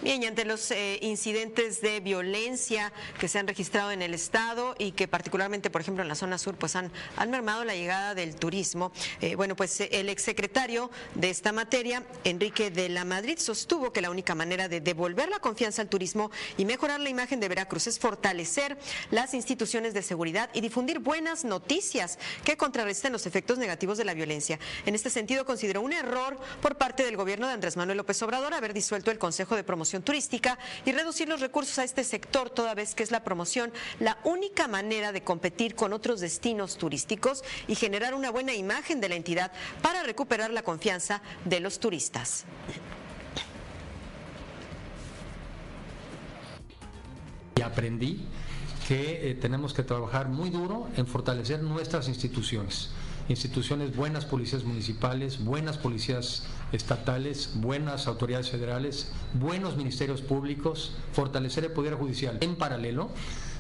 Bien, 0.09 0.23
y 0.23 0.27
ante 0.27 0.47
los 0.47 0.71
eh, 0.71 0.99
incidentes 1.03 1.83
de 1.83 2.01
violencia 2.01 2.95
que 3.21 3.29
se 3.29 3.39
han 3.39 3.47
registrado 3.47 3.91
en 3.91 4.01
el 4.01 4.15
estado 4.15 4.75
y 4.79 4.93
que 4.93 5.07
particularmente, 5.07 5.69
por 5.69 5.83
ejemplo, 5.83 6.01
en 6.03 6.09
la 6.09 6.15
zona 6.15 6.39
sur, 6.39 6.57
pues 6.57 6.77
han, 6.77 6.91
han 7.17 7.31
mermado 7.31 7.63
la 7.67 7.75
llegada 7.75 8.15
del 8.15 8.35
turismo. 8.35 8.91
Eh, 9.21 9.35
bueno, 9.35 9.55
pues 9.55 9.79
eh, 9.83 9.91
el 9.93 10.09
exsecretario 10.09 10.91
de 11.15 11.29
esta 11.29 11.53
materia, 11.53 12.05
Enrique 12.25 12.71
de 12.71 12.89
la 12.89 13.05
Madrid, 13.05 13.37
sostuvo 13.39 13.93
que 13.93 14.01
la 14.01 14.09
única 14.09 14.35
manera 14.35 14.67
de 14.67 14.81
devolver 14.81 15.29
la 15.29 15.41
confianza 15.41 15.83
al 15.83 15.91
turismo 15.91 16.31
y 16.57 16.65
mejorar 16.65 17.01
la 17.01 17.11
imagen 17.11 17.39
de 17.39 17.49
Veracruz 17.51 17.87
es 17.87 17.99
fortalecer 17.99 18.79
las 19.11 19.35
instituciones 19.35 19.93
de 19.93 20.01
seguridad 20.01 20.49
y 20.55 20.63
difundir 20.63 21.01
buenas 21.01 21.45
noticias 21.45 22.19
que 22.45 22.57
contrarresten 22.57 23.13
los 23.13 23.27
efectos 23.27 23.59
negativos 23.59 23.99
de 23.99 24.07
la 24.07 24.15
violencia. 24.15 24.59
En 24.87 24.95
este 24.95 25.11
sentido, 25.11 25.45
consideró 25.45 25.83
un 25.83 25.93
error 25.93 26.39
por 26.63 26.79
parte 26.79 27.05
del 27.05 27.19
gobierno 27.19 27.47
de 27.47 27.53
Andrés 27.53 27.77
Manuel 27.77 27.99
López 27.99 28.23
Obrador 28.23 28.55
haber 28.55 28.73
disuelto 28.73 29.11
el 29.11 29.19
Consejo 29.19 29.55
de 29.55 29.65
Promoción 29.65 29.98
turística 30.03 30.59
y 30.85 30.93
reducir 30.93 31.29
los 31.29 31.41
recursos 31.41 31.79
a 31.79 31.85
este 31.85 32.05
sector, 32.05 32.51
toda 32.51 32.75
vez 32.75 32.95
que 32.95 33.03
es 33.03 33.11
la 33.11 33.25
promoción 33.25 33.73
la 34.01 34.19
única 34.25 34.69
manera 34.69 35.13
de 35.13 35.23
competir 35.23 35.75
con 35.75 35.93
otros 35.93 36.21
destinos 36.21 36.77
turísticos 36.77 37.43
y 37.67 37.75
generar 37.75 38.15
una 38.15 38.31
buena 38.31 38.55
imagen 38.55 39.01
de 39.01 39.09
la 39.09 39.17
entidad 39.17 39.53
para 39.83 40.03
recuperar 40.03 40.51
la 40.51 40.63
confianza 40.63 41.23
de 41.45 41.61
los 41.61 41.79
turistas. 41.79 42.45
Y 47.57 47.63
aprendí 47.63 48.27
que 48.87 49.31
eh, 49.31 49.35
tenemos 49.35 49.75
que 49.75 49.83
trabajar 49.83 50.29
muy 50.29 50.51
duro 50.51 50.89
en 50.97 51.07
fortalecer 51.07 51.63
nuestras 51.63 52.09
instituciones 52.09 52.91
instituciones, 53.29 53.95
buenas 53.95 54.25
policías 54.25 54.65
municipales, 54.65 55.45
buenas 55.45 55.79
policías 55.79 56.45
estatales, 56.73 57.53
buenas 57.55 58.07
autoridades 58.07 58.51
federales, 58.51 59.11
buenos 59.35 59.77
ministerios 59.77 60.21
públicos, 60.21 60.93
fortalecer 61.13 61.65
el 61.65 61.73
Poder 61.73 61.95
Judicial. 61.95 62.39
En 62.41 62.57
paralelo, 62.57 63.11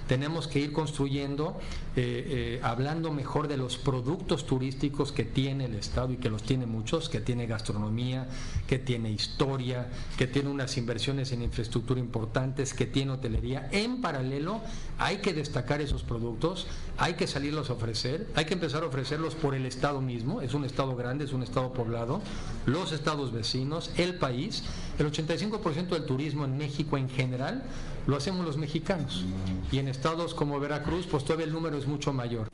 tenemos 0.08 0.48
que 0.48 0.58
ir 0.58 0.72
construyendo, 0.72 1.58
eh, 1.94 2.58
eh, 2.58 2.60
hablando 2.62 3.12
mejor 3.12 3.46
de 3.46 3.56
los 3.56 3.76
productos 3.76 4.46
turísticos 4.46 5.12
que 5.12 5.24
tiene 5.24 5.66
el 5.66 5.74
Estado 5.74 6.12
y 6.12 6.16
que 6.16 6.30
los 6.30 6.42
tiene 6.42 6.66
muchos, 6.66 7.08
que 7.08 7.20
tiene 7.20 7.46
gastronomía, 7.46 8.26
que 8.66 8.78
tiene 8.78 9.12
historia, 9.12 9.88
que 10.16 10.26
tiene 10.26 10.48
unas 10.48 10.76
inversiones 10.76 11.30
en 11.32 11.42
infraestructura 11.42 12.00
importantes, 12.00 12.74
que 12.74 12.86
tiene 12.86 13.12
hotelería. 13.12 13.68
En 13.70 14.00
paralelo, 14.00 14.60
hay 14.98 15.18
que 15.18 15.34
destacar 15.34 15.80
esos 15.80 16.02
productos, 16.02 16.66
hay 16.96 17.14
que 17.14 17.26
salirlos 17.26 17.70
a 17.70 17.74
ofrecer, 17.74 18.26
hay 18.34 18.46
que 18.46 18.54
empezar 18.54 18.82
a 18.82 18.86
ofrecerlos 18.86 19.34
por 19.34 19.54
el 19.54 19.66
Estado 19.66 20.00
mismo, 20.00 20.40
es 20.40 20.54
un 20.54 20.64
Estado 20.64 20.96
grande, 20.96 21.26
es 21.26 21.32
un 21.32 21.42
Estado 21.42 21.72
poblado, 21.72 22.22
los 22.66 22.92
estados 22.92 23.32
vecinos, 23.32 23.90
el 23.96 24.14
país. 24.14 24.64
El 24.98 25.12
85% 25.12 25.90
del 25.90 26.06
turismo 26.06 26.44
en 26.44 26.56
México 26.56 26.96
en 26.96 27.08
general 27.08 27.62
lo 28.08 28.16
hacemos 28.16 28.44
los 28.44 28.56
mexicanos. 28.56 29.24
Y 29.70 29.78
en 29.78 29.86
estados 29.86 30.34
como 30.34 30.58
Veracruz, 30.58 31.06
pues 31.06 31.24
todavía 31.24 31.44
el 31.44 31.52
número 31.52 31.76
es 31.76 31.86
mucho 31.86 32.12
mayor. 32.14 32.48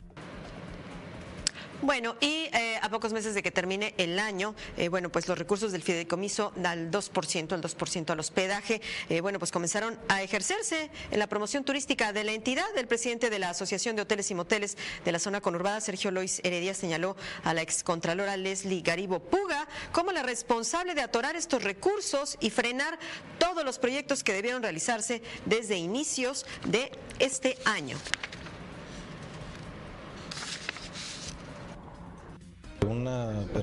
Bueno, 1.84 2.16
y 2.18 2.48
eh, 2.54 2.78
a 2.80 2.88
pocos 2.88 3.12
meses 3.12 3.34
de 3.34 3.42
que 3.42 3.50
termine 3.50 3.92
el 3.98 4.18
año, 4.18 4.54
eh, 4.78 4.88
bueno, 4.88 5.12
pues 5.12 5.28
los 5.28 5.38
recursos 5.38 5.70
del 5.70 5.82
fideicomiso 5.82 6.50
al 6.64 6.90
2%, 6.90 7.54
el 7.54 7.60
2% 7.60 8.10
al 8.10 8.20
hospedaje, 8.20 8.80
eh, 9.10 9.20
bueno, 9.20 9.38
pues 9.38 9.52
comenzaron 9.52 9.98
a 10.08 10.22
ejercerse 10.22 10.90
en 11.10 11.18
la 11.18 11.26
promoción 11.26 11.62
turística 11.62 12.14
de 12.14 12.24
la 12.24 12.32
entidad. 12.32 12.64
El 12.78 12.86
presidente 12.86 13.28
de 13.28 13.38
la 13.38 13.50
Asociación 13.50 13.96
de 13.96 14.02
Hoteles 14.02 14.30
y 14.30 14.34
Moteles 14.34 14.78
de 15.04 15.12
la 15.12 15.18
zona 15.18 15.42
conurbada, 15.42 15.78
Sergio 15.82 16.10
Lois 16.10 16.40
Heredia, 16.42 16.72
señaló 16.72 17.16
a 17.42 17.52
la 17.52 17.60
excontralora 17.60 18.38
Leslie 18.38 18.80
Garibo 18.80 19.20
Puga 19.20 19.68
como 19.92 20.10
la 20.10 20.22
responsable 20.22 20.94
de 20.94 21.02
atorar 21.02 21.36
estos 21.36 21.64
recursos 21.64 22.38
y 22.40 22.48
frenar 22.48 22.98
todos 23.38 23.62
los 23.62 23.78
proyectos 23.78 24.24
que 24.24 24.32
debieron 24.32 24.62
realizarse 24.62 25.20
desde 25.44 25.76
inicios 25.76 26.46
de 26.64 26.90
este 27.18 27.58
año. 27.66 27.98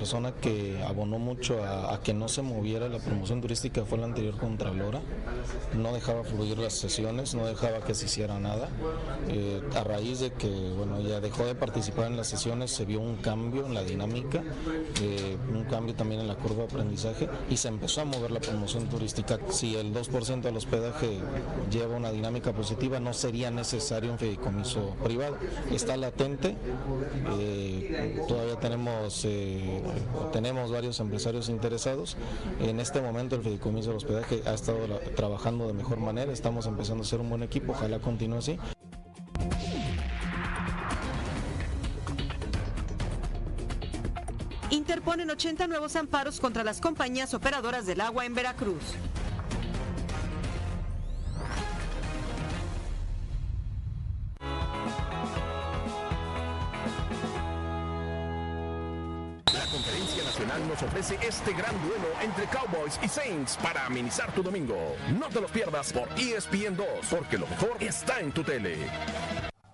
Persona 0.01 0.31
que 0.31 0.81
abonó 0.83 1.19
mucho 1.19 1.63
a, 1.63 1.99
que 2.01 2.11
no 2.11 2.27
se 2.27 2.41
moviera 2.41 2.89
la 2.89 2.97
promoción 2.97 3.39
turística 3.39 3.85
fue 3.85 3.99
la 3.99 4.05
anterior 4.05 4.35
Contralora. 4.35 4.99
No 5.77 5.93
dejaba 5.93 6.23
fluir 6.23 6.57
las 6.57 6.73
sesiones, 6.73 7.35
no 7.35 7.45
dejaba 7.45 7.81
que 7.81 7.93
se 7.93 8.05
hiciera 8.05 8.39
nada. 8.39 8.67
Eh, 9.29 9.61
a 9.75 9.83
raíz 9.83 10.19
de 10.19 10.31
que 10.31 10.49
bueno, 10.75 10.97
ella 10.97 11.19
dejó 11.21 11.45
de 11.45 11.53
participar 11.53 12.07
en 12.07 12.17
las 12.17 12.25
sesiones, 12.25 12.71
se 12.71 12.85
vio 12.85 12.99
un 12.99 13.17
cambio 13.17 13.67
en 13.67 13.75
la 13.75 13.83
dinámica, 13.83 14.41
eh, 15.03 15.37
un 15.53 15.65
cambio 15.65 15.93
también 15.93 16.21
en 16.21 16.27
la 16.27 16.35
curva 16.35 16.63
de 16.63 16.63
aprendizaje 16.63 17.29
y 17.47 17.57
se 17.57 17.67
empezó 17.67 18.01
a 18.01 18.05
mover 18.05 18.31
la 18.31 18.39
promoción 18.39 18.87
turística. 18.87 19.37
Si 19.49 19.75
el 19.75 19.93
2% 19.93 20.41
del 20.41 20.57
hospedaje 20.57 21.19
lleva 21.69 21.95
una 21.95 22.11
dinámica 22.11 22.53
positiva, 22.53 22.99
no 22.99 23.13
sería 23.13 23.51
necesario 23.51 24.11
un 24.11 24.17
fideicomiso 24.17 24.95
privado. 25.03 25.37
Está 25.71 25.95
latente, 25.95 26.55
eh, 27.37 28.19
todavía 28.27 28.55
tenemos 28.55 29.27
tenemos 30.31 30.71
varios 30.71 30.99
empresarios 30.99 31.49
interesados. 31.49 32.17
En 32.59 32.79
este 32.79 33.01
momento 33.01 33.35
el 33.35 33.41
Fideicomiso 33.41 33.89
del 33.89 33.97
Hospedaje 33.97 34.41
ha 34.45 34.53
estado 34.53 34.79
trabajando 35.15 35.67
de 35.67 35.73
mejor 35.73 35.99
manera, 35.99 36.31
estamos 36.31 36.65
empezando 36.65 37.03
a 37.03 37.05
ser 37.05 37.19
un 37.19 37.29
buen 37.29 37.43
equipo, 37.43 37.73
ojalá 37.73 37.99
continúe 37.99 38.37
así. 38.37 38.59
Interponen 44.69 45.29
80 45.29 45.67
nuevos 45.67 45.97
amparos 45.97 46.39
contra 46.39 46.63
las 46.63 46.79
compañías 46.79 47.33
operadoras 47.33 47.85
del 47.85 47.99
agua 47.99 48.25
en 48.25 48.33
Veracruz. 48.33 48.95
Ofrece 60.83 61.17
este 61.21 61.53
gran 61.53 61.73
duelo 61.81 62.07
entre 62.21 62.45
Cowboys 62.45 62.99
y 63.03 63.07
Saints 63.07 63.57
para 63.61 63.85
amenizar 63.85 64.31
tu 64.33 64.43
domingo. 64.43 64.95
No 65.17 65.27
te 65.29 65.41
los 65.41 65.51
pierdas 65.51 65.91
por 65.93 66.07
ESPN 66.17 66.75
2, 66.75 66.87
porque 67.09 67.37
lo 67.37 67.47
mejor 67.47 67.77
está 67.79 68.19
en 68.19 68.31
tu 68.31 68.43
tele 68.43 68.75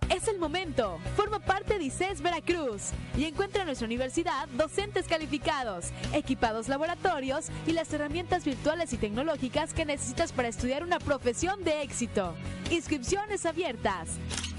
Es 0.10 0.28
el 0.28 0.40
momento. 0.40 1.00
Forma 1.16 1.40
parte 1.40 1.78
de 1.78 1.86
ICES 1.86 2.22
Veracruz 2.22 2.92
y 3.18 3.26
encuentra 3.26 3.62
en 3.62 3.68
nuestra 3.68 3.86
universidad 3.86 4.48
docentes 4.50 5.08
calificados, 5.08 5.88
equipados 6.14 6.68
laboratorios 6.68 7.48
y 7.66 7.74
las 7.74 7.92
herramientas 7.94 8.46
virtuales 8.46 8.94
y 8.94 8.98
tecnológicas 8.98 9.74
que 9.74 9.86
necesitas 9.86 10.32
para 10.32 10.48
estudiar 10.48 10.84
una 10.84 11.00
profesión 11.00 11.64
de 11.64 11.82
éxito. 11.82 12.34
Inscripciones 12.72 13.46
abiertas. 13.46 14.10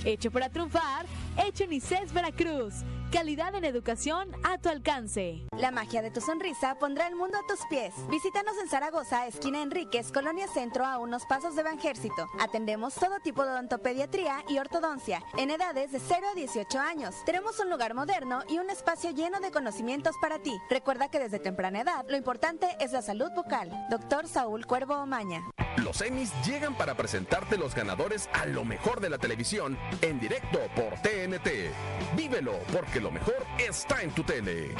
Hecho 0.05 0.31
para 0.31 0.49
triunfar, 0.49 1.07
hecho 1.45 1.65
en 1.65 1.73
ICES 1.73 2.13
Veracruz. 2.13 2.85
Calidad 3.12 3.55
en 3.55 3.64
educación 3.64 4.29
a 4.44 4.59
tu 4.59 4.68
alcance. 4.68 5.47
La 5.57 5.71
magia 5.71 6.03
de 6.03 6.11
tu 6.11 6.21
sonrisa 6.21 6.79
pondrá 6.79 7.07
el 7.07 7.16
mundo 7.16 7.38
a 7.38 7.47
tus 7.47 7.64
pies. 7.71 7.94
Visítanos 8.11 8.55
en 8.59 8.68
Zaragoza, 8.68 9.27
esquina 9.27 9.62
Enríquez, 9.62 10.12
Colonia 10.12 10.47
Centro, 10.47 10.85
a 10.85 10.99
unos 10.99 11.25
pasos 11.25 11.57
de 11.57 11.62
Banjército. 11.62 12.29
Atendemos 12.38 12.94
todo 12.94 13.18
tipo 13.21 13.47
de 13.47 13.53
odontopediatría 13.53 14.44
y 14.47 14.59
ortodoncia 14.59 15.23
en 15.38 15.51
edades 15.51 15.90
de 15.90 16.01
0 16.01 16.27
a 16.33 16.35
18 16.35 16.79
años. 16.79 17.14
Tenemos 17.25 17.59
un 17.61 17.71
lugar 17.71 17.94
moderno 17.94 18.42
y 18.47 18.59
un 18.59 18.68
espacio 18.68 19.11
lleno 19.11 19.40
de 19.40 19.53
conocimientos 19.53 20.14
para 20.21 20.40
ti. 20.40 20.59
Recuerda 20.68 21.09
que 21.09 21.18
desde 21.18 21.38
temprana 21.38 21.81
edad 21.81 22.05
lo 22.11 22.16
importante 22.18 22.77
es 22.79 22.92
la 22.92 23.01
salud 23.01 23.31
bucal. 23.35 23.71
Doctor 23.88 24.29
Saúl 24.29 24.66
Cuervo 24.66 24.97
Omaña. 24.97 25.49
Los 25.83 26.03
Emmys 26.03 26.33
llegan 26.44 26.75
para 26.75 26.97
presentarte 26.97 27.57
los 27.57 27.75
ganadores 27.75 28.29
a 28.33 28.47
lo 28.47 28.64
mejor 28.64 29.01
de 29.01 29.11
la 29.11 29.18
televisión 29.18 29.79
en 30.03 30.18
directo 30.18 30.59
por 30.75 31.01
TNT. 31.01 31.73
Vívelo 32.16 32.59
porque 32.73 32.98
lo 33.01 33.11
mejor 33.11 33.37
está 33.59 34.03
en 34.03 34.11
tu 34.11 34.23
tele. 34.23 34.75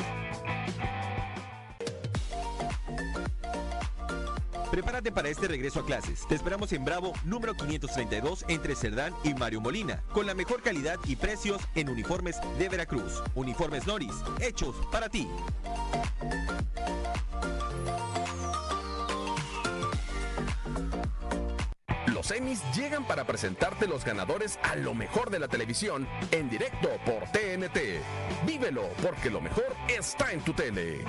Prepárate 4.71 5.11
para 5.11 5.29
este 5.29 5.49
regreso 5.49 5.81
a 5.81 5.87
clases. 5.87 6.27
Te 6.29 6.35
esperamos 6.35 6.73
en 6.73 6.85
Bravo 6.85 7.13
número 7.25 7.55
532 7.55 8.45
entre 8.49 8.75
Cerdán 8.75 9.15
y 9.25 9.33
Mario 9.35 9.61
Molina, 9.61 10.03
con 10.13 10.27
la 10.27 10.35
mejor 10.35 10.63
calidad 10.63 10.99
y 11.07 11.17
precios 11.17 11.63
en 11.75 11.89
uniformes 11.89 12.37
de 12.59 12.69
Veracruz. 12.69 13.23
Uniformes 13.35 13.87
Noris, 13.87 14.15
hechos 14.41 14.77
para 14.93 15.09
ti. 15.09 15.27
Los 22.29 22.77
llegan 22.77 23.05
para 23.05 23.25
presentarte 23.25 23.87
los 23.87 24.05
ganadores 24.05 24.59
a 24.62 24.77
lo 24.77 24.93
mejor 24.93 25.31
de 25.31 25.38
la 25.38 25.49
televisión 25.49 26.07
en 26.31 26.51
directo 26.51 26.91
por 27.07 27.23
TNT. 27.31 28.03
Vívelo 28.47 28.87
porque 29.03 29.31
lo 29.31 29.41
mejor 29.41 29.75
está 29.88 30.31
en 30.33 30.41
tu 30.41 30.53
tele. 30.53 31.05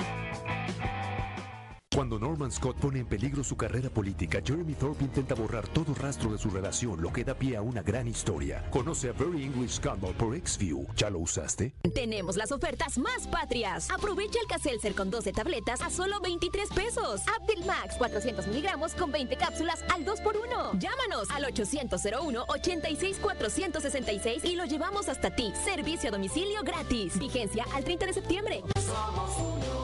Cuando 1.95 2.19
Norman 2.19 2.51
Scott 2.51 2.75
pone 2.77 2.99
en 2.99 3.07
peligro 3.07 3.43
su 3.43 3.57
carrera 3.57 3.89
política, 3.89 4.43
Jeremy 4.45 4.75
Thorpe 4.75 5.03
intenta 5.03 5.33
borrar 5.33 5.67
todo 5.67 5.95
rastro 5.95 6.31
de 6.31 6.37
su 6.37 6.51
relación, 6.51 7.01
lo 7.01 7.11
que 7.11 7.23
da 7.23 7.33
pie 7.33 7.57
a 7.57 7.63
una 7.63 7.81
gran 7.81 8.07
historia. 8.07 8.63
Conoce 8.69 9.09
a 9.09 9.13
Very 9.13 9.43
English 9.43 9.77
Scandal 9.77 10.13
por 10.13 10.37
XView. 10.37 10.85
¿Ya 10.95 11.09
lo 11.09 11.17
usaste? 11.17 11.73
Tenemos 11.95 12.37
las 12.37 12.51
ofertas 12.51 12.99
más 12.99 13.25
patrias. 13.27 13.89
Aprovecha 13.89 14.37
el 14.39 14.45
Caselcer 14.47 14.93
con 14.93 15.09
12 15.09 15.33
tabletas 15.33 15.81
a 15.81 15.89
solo 15.89 16.19
23 16.21 16.69
pesos. 16.69 17.21
Abdil 17.35 17.65
Max 17.65 17.95
400 17.97 18.45
miligramos 18.45 18.93
con 18.93 19.11
20 19.11 19.35
cápsulas 19.37 19.83
al 19.91 20.05
2x1. 20.05 20.77
Llámanos 20.77 21.31
al 21.31 21.45
800-01-86-466 21.45 24.45
y 24.45 24.55
lo 24.55 24.65
llevamos 24.65 25.09
hasta 25.09 25.35
ti. 25.35 25.51
Servicio 25.65 26.09
a 26.09 26.11
domicilio 26.11 26.61
gratis. 26.63 27.17
Vigencia 27.17 27.65
al 27.73 27.83
30 27.83 28.05
de 28.05 28.13
septiembre. 28.13 28.61
Somos 28.77 29.39
Unión, 29.39 29.78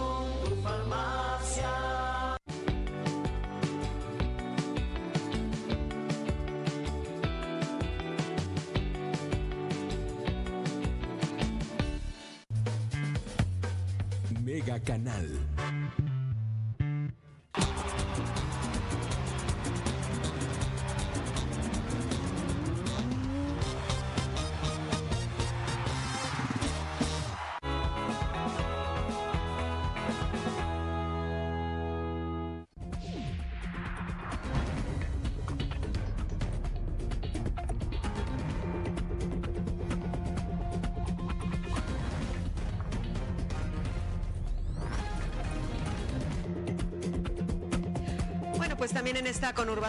Canal. 14.86 15.55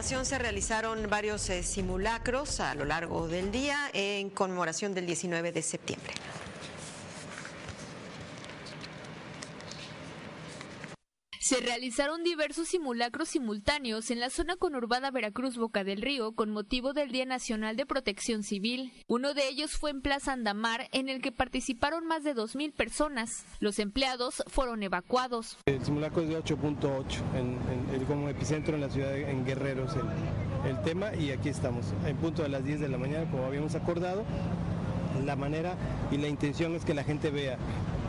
Se 0.06 0.38
realizaron 0.38 1.10
varios 1.10 1.50
eh, 1.50 1.64
simulacros 1.64 2.60
a 2.60 2.76
lo 2.76 2.84
largo 2.84 3.26
del 3.26 3.50
día 3.50 3.90
en 3.92 4.30
conmemoración 4.30 4.94
del 4.94 5.04
19 5.04 5.50
de 5.50 5.62
septiembre. 5.62 6.12
Se 11.46 11.60
realizaron 11.60 12.24
diversos 12.24 12.66
simulacros 12.66 13.28
simultáneos 13.28 14.10
en 14.10 14.18
la 14.18 14.30
zona 14.30 14.56
conurbada 14.56 15.12
Veracruz 15.12 15.56
Boca 15.56 15.84
del 15.84 16.02
Río 16.02 16.32
con 16.32 16.50
motivo 16.50 16.92
del 16.92 17.12
Día 17.12 17.24
Nacional 17.24 17.76
de 17.76 17.86
Protección 17.86 18.42
Civil. 18.42 18.92
Uno 19.06 19.32
de 19.32 19.46
ellos 19.46 19.70
fue 19.70 19.92
en 19.92 20.00
Plaza 20.00 20.32
Andamar, 20.32 20.88
en 20.90 21.08
el 21.08 21.22
que 21.22 21.30
participaron 21.30 22.04
más 22.04 22.24
de 22.24 22.34
2.000 22.34 22.72
personas. 22.72 23.44
Los 23.60 23.78
empleados 23.78 24.42
fueron 24.48 24.82
evacuados. 24.82 25.56
El 25.66 25.84
simulacro 25.84 26.22
es 26.22 26.30
de 26.30 26.36
8.8, 26.36 27.04
en, 27.36 28.04
como 28.06 28.28
epicentro 28.28 28.74
en 28.74 28.80
la 28.80 28.90
ciudad 28.90 29.16
en 29.16 29.44
Guerreros 29.44 29.92
el, 29.94 30.68
el 30.68 30.82
tema 30.82 31.14
y 31.14 31.30
aquí 31.30 31.48
estamos, 31.48 31.86
en 32.06 32.16
punto 32.16 32.42
de 32.42 32.48
las 32.48 32.64
10 32.64 32.80
de 32.80 32.88
la 32.88 32.98
mañana 32.98 33.30
como 33.30 33.44
habíamos 33.44 33.76
acordado. 33.76 34.24
La 35.24 35.36
manera 35.36 35.76
y 36.10 36.16
la 36.16 36.26
intención 36.26 36.74
es 36.74 36.84
que 36.84 36.92
la 36.92 37.04
gente 37.04 37.30
vea. 37.30 37.56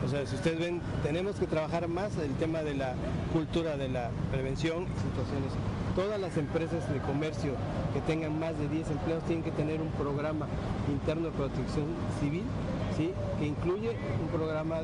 O 0.04 0.08
sea, 0.08 0.26
si 0.26 0.36
ustedes 0.36 0.58
ven, 0.58 0.80
tenemos 1.02 1.36
que 1.36 1.46
trabajar 1.46 1.88
más 1.88 2.16
el 2.18 2.32
tema 2.34 2.62
de 2.62 2.74
la 2.74 2.94
cultura 3.32 3.76
de 3.76 3.88
la 3.88 4.10
prevención 4.30 4.84
y 4.84 5.00
situaciones. 5.08 5.52
Todas 5.94 6.20
las 6.20 6.36
empresas 6.36 6.90
de 6.92 7.00
comercio 7.00 7.52
que 7.92 8.00
tengan 8.02 8.38
más 8.38 8.56
de 8.58 8.68
10 8.68 8.90
empleados 8.90 9.24
tienen 9.24 9.44
que 9.44 9.50
tener 9.50 9.80
un 9.80 9.90
programa 9.90 10.46
interno 10.88 11.26
de 11.26 11.32
protección 11.32 11.86
civil, 12.20 12.44
¿sí? 12.96 13.12
que 13.38 13.46
incluye 13.46 13.96
un 14.22 14.28
programa 14.28 14.78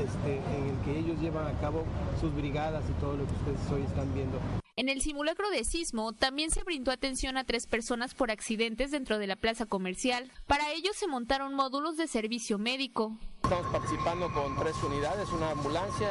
este, 0.00 0.36
en 0.36 0.68
el 0.70 0.76
que 0.84 0.98
ellos 0.98 1.20
llevan 1.20 1.46
a 1.46 1.58
cabo 1.60 1.84
sus 2.20 2.34
brigadas 2.34 2.84
y 2.88 2.92
todo 3.00 3.16
lo 3.16 3.26
que 3.26 3.34
ustedes 3.34 3.72
hoy 3.72 3.82
están 3.82 4.14
viendo. 4.14 4.38
En 4.74 4.88
el 4.88 5.02
simulacro 5.02 5.50
de 5.50 5.64
sismo 5.64 6.14
también 6.14 6.50
se 6.50 6.64
brindó 6.64 6.92
atención 6.92 7.36
a 7.36 7.44
tres 7.44 7.66
personas 7.66 8.14
por 8.14 8.30
accidentes 8.30 8.90
dentro 8.90 9.18
de 9.18 9.26
la 9.26 9.36
plaza 9.36 9.66
comercial. 9.66 10.32
Para 10.46 10.72
ello 10.72 10.92
se 10.94 11.06
montaron 11.06 11.52
módulos 11.52 11.98
de 11.98 12.08
servicio 12.08 12.56
médico. 12.56 13.18
Estamos 13.42 13.66
participando 13.66 14.32
con 14.32 14.56
tres 14.56 14.74
unidades, 14.82 15.28
una 15.28 15.50
ambulancia, 15.50 16.08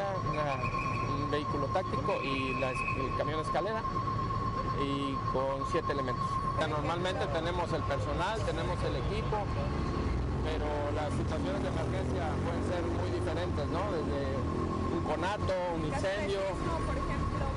un 1.23 1.31
vehículo 1.31 1.65
táctico 1.73 2.21
y 2.21 2.53
la 2.59 2.69
el 2.69 3.17
camión 3.17 3.39
escalera 3.39 3.81
y 4.79 5.15
con 5.33 5.65
siete 5.71 5.93
elementos. 5.93 6.29
Normalmente 6.69 7.25
tenemos 7.33 7.73
el 7.73 7.81
personal, 7.81 8.45
tenemos 8.45 8.77
el 8.83 8.95
equipo, 8.95 9.37
pero 10.45 10.91
las 10.93 11.11
situaciones 11.17 11.63
de 11.63 11.67
emergencia 11.67 12.29
pueden 12.45 12.63
ser 12.69 12.83
muy 12.83 13.09
diferentes, 13.09 13.67
¿no? 13.69 13.91
Desde 13.91 14.37
un 14.93 15.03
conato, 15.03 15.53
un 15.73 15.87
incendio. 15.87 16.41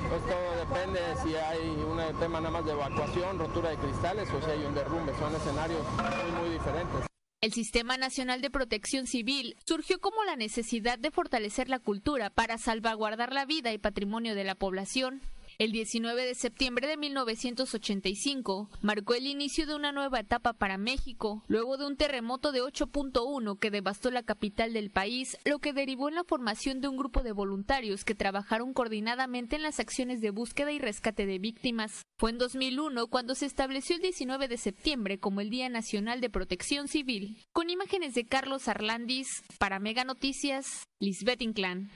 Pues 0.09 0.21
todo 0.23 0.55
depende 0.57 0.99
si 1.23 1.35
hay 1.35 1.69
un 1.69 2.19
tema 2.19 2.39
nada 2.39 2.51
más 2.51 2.65
de 2.65 2.71
evacuación, 2.71 3.39
rotura 3.39 3.69
de 3.71 3.77
cristales 3.77 4.29
o 4.31 4.41
si 4.41 4.51
hay 4.51 4.63
un 4.65 4.73
derrumbe. 4.73 5.13
Son 5.17 5.33
escenarios 5.35 5.81
muy, 5.97 6.41
muy 6.41 6.49
diferentes. 6.53 7.07
El 7.41 7.53
Sistema 7.53 7.97
Nacional 7.97 8.41
de 8.41 8.49
Protección 8.49 9.05
Civil 9.05 9.55
surgió 9.65 9.99
como 9.99 10.23
la 10.23 10.35
necesidad 10.35 10.97
de 10.97 11.11
fortalecer 11.11 11.69
la 11.69 11.79
cultura 11.79 12.29
para 12.29 12.57
salvaguardar 12.57 13.33
la 13.33 13.45
vida 13.45 13.71
y 13.71 13.77
patrimonio 13.77 14.33
de 14.33 14.43
la 14.43 14.55
población. 14.55 15.21
El 15.57 15.71
19 15.71 16.25
de 16.25 16.35
septiembre 16.35 16.85
de 16.85 16.97
1985 16.97 18.69
marcó 18.81 19.13
el 19.13 19.25
inicio 19.25 19.65
de 19.65 19.73
una 19.73 19.93
nueva 19.93 20.19
etapa 20.19 20.51
para 20.51 20.77
México, 20.77 21.45
luego 21.47 21.77
de 21.77 21.87
un 21.87 21.95
terremoto 21.95 22.51
de 22.51 22.61
8.1 22.61 23.57
que 23.57 23.71
devastó 23.71 24.11
la 24.11 24.23
capital 24.23 24.73
del 24.73 24.91
país, 24.91 25.37
lo 25.45 25.59
que 25.59 25.71
derivó 25.71 26.09
en 26.09 26.15
la 26.15 26.25
formación 26.25 26.81
de 26.81 26.89
un 26.89 26.97
grupo 26.97 27.23
de 27.23 27.31
voluntarios 27.31 28.03
que 28.03 28.15
trabajaron 28.15 28.73
coordinadamente 28.73 29.55
en 29.55 29.63
las 29.63 29.79
acciones 29.79 30.19
de 30.19 30.31
búsqueda 30.31 30.73
y 30.73 30.79
rescate 30.79 31.25
de 31.25 31.39
víctimas. 31.39 32.01
Fue 32.17 32.31
en 32.31 32.37
2001 32.37 33.07
cuando 33.07 33.33
se 33.33 33.45
estableció 33.45 33.95
el 33.95 34.01
19 34.01 34.49
de 34.49 34.57
septiembre 34.57 35.19
como 35.19 35.39
el 35.39 35.49
Día 35.49 35.69
Nacional 35.69 36.19
de 36.19 36.29
Protección 36.29 36.89
Civil. 36.89 37.37
Con 37.53 37.69
imágenes 37.69 38.13
de 38.13 38.27
Carlos 38.27 38.67
Arlandis, 38.67 39.41
para 39.57 39.79
Mega 39.79 40.03
Noticias, 40.03 40.83
Lisbeth 40.99 41.41
Inclán. 41.41 41.91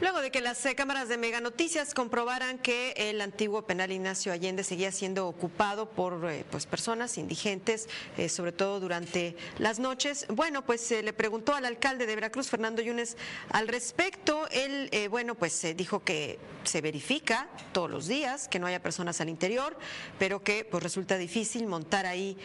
Luego 0.00 0.20
de 0.20 0.30
que 0.30 0.40
las 0.40 0.64
eh, 0.64 0.76
cámaras 0.76 1.08
de 1.08 1.18
Mega 1.18 1.40
Noticias 1.40 1.92
comprobaran 1.92 2.58
que 2.58 2.92
el 2.96 3.20
antiguo 3.20 3.62
penal 3.62 3.90
Ignacio 3.90 4.32
Allende 4.32 4.62
seguía 4.62 4.92
siendo 4.92 5.26
ocupado 5.26 5.90
por 5.90 6.30
eh, 6.30 6.44
pues, 6.48 6.66
personas 6.66 7.18
indigentes, 7.18 7.88
eh, 8.16 8.28
sobre 8.28 8.52
todo 8.52 8.78
durante 8.78 9.34
las 9.58 9.80
noches, 9.80 10.24
bueno, 10.28 10.64
pues 10.64 10.82
se 10.82 11.02
le 11.02 11.12
preguntó 11.12 11.52
al 11.52 11.64
alcalde 11.64 12.06
de 12.06 12.14
Veracruz, 12.14 12.48
Fernando 12.48 12.80
Yunes, 12.80 13.16
al 13.50 13.66
respecto. 13.66 14.46
Él, 14.52 14.88
bueno, 15.10 15.34
pues 15.34 15.66
dijo 15.76 16.04
que 16.04 16.38
se 16.62 16.80
verifica 16.80 17.48
todos 17.72 17.90
los 17.90 18.06
días 18.06 18.46
que 18.46 18.60
no 18.60 18.68
haya 18.68 18.80
personas 18.80 19.20
al 19.20 19.28
interior, 19.28 19.76
pero 20.18 20.44
que 20.44 20.64
pues 20.64 20.80
resulta 20.82 21.18
difícil 21.18 21.66
montar 21.66 22.06
ahí 22.06 22.36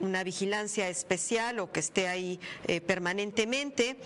una 0.00 0.24
vigilancia 0.24 0.88
especial 0.88 1.60
o 1.60 1.70
que 1.70 1.80
esté 1.80 2.08
ahí 2.08 2.40
permanentemente. 2.86 3.96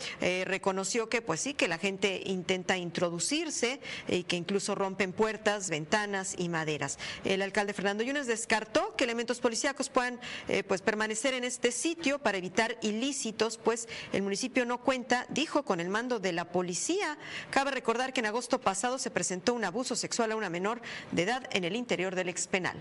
reconoció 0.45 1.09
que 1.09 1.23
pues 1.23 1.41
sí, 1.41 1.55
que 1.55 1.69
la 1.69 1.79
gente 1.79 2.23
intenta 2.25 2.66
introducirse 2.75 3.81
y 4.09 4.25
que 4.25 4.37
incluso 4.37 4.75
rompen 4.75 5.13
puertas, 5.13 5.71
ventanas 5.71 6.35
y 6.39 6.49
maderas. 6.49 6.99
El 7.25 7.43
alcalde 7.43 7.73
Fernando 7.73 8.03
Yunes 8.03 8.27
descartó 8.27 8.97
que 8.97 9.05
elementos 9.05 9.41
policíacos 9.41 9.89
puedan 9.89 10.19
eh, 10.49 10.63
pues 10.63 10.83
permanecer 10.83 11.35
en 11.35 11.45
este 11.45 11.71
sitio 11.71 12.19
para 12.19 12.39
evitar 12.39 12.77
ilícitos, 12.83 13.59
pues 13.59 13.89
el 14.13 14.23
municipio 14.23 14.65
no 14.65 14.79
cuenta, 14.79 15.27
dijo, 15.29 15.65
con 15.65 15.81
el 15.81 15.89
mando 15.89 16.19
de 16.19 16.33
la 16.33 16.47
policía. 16.47 17.19
Cabe 17.51 17.71
recordar 17.71 18.13
que 18.13 18.21
en 18.21 18.27
agosto 18.27 18.61
pasado 18.61 18.99
se 18.99 19.11
presentó 19.11 19.55
un 19.55 19.65
abuso 19.65 19.95
sexual 19.97 20.33
a 20.33 20.37
una 20.37 20.51
menor 20.51 20.81
de 21.13 21.23
edad 21.23 21.49
en 21.53 21.65
el 21.65 21.77
interior 21.77 22.15
del 22.15 22.29
expenal. 22.29 22.77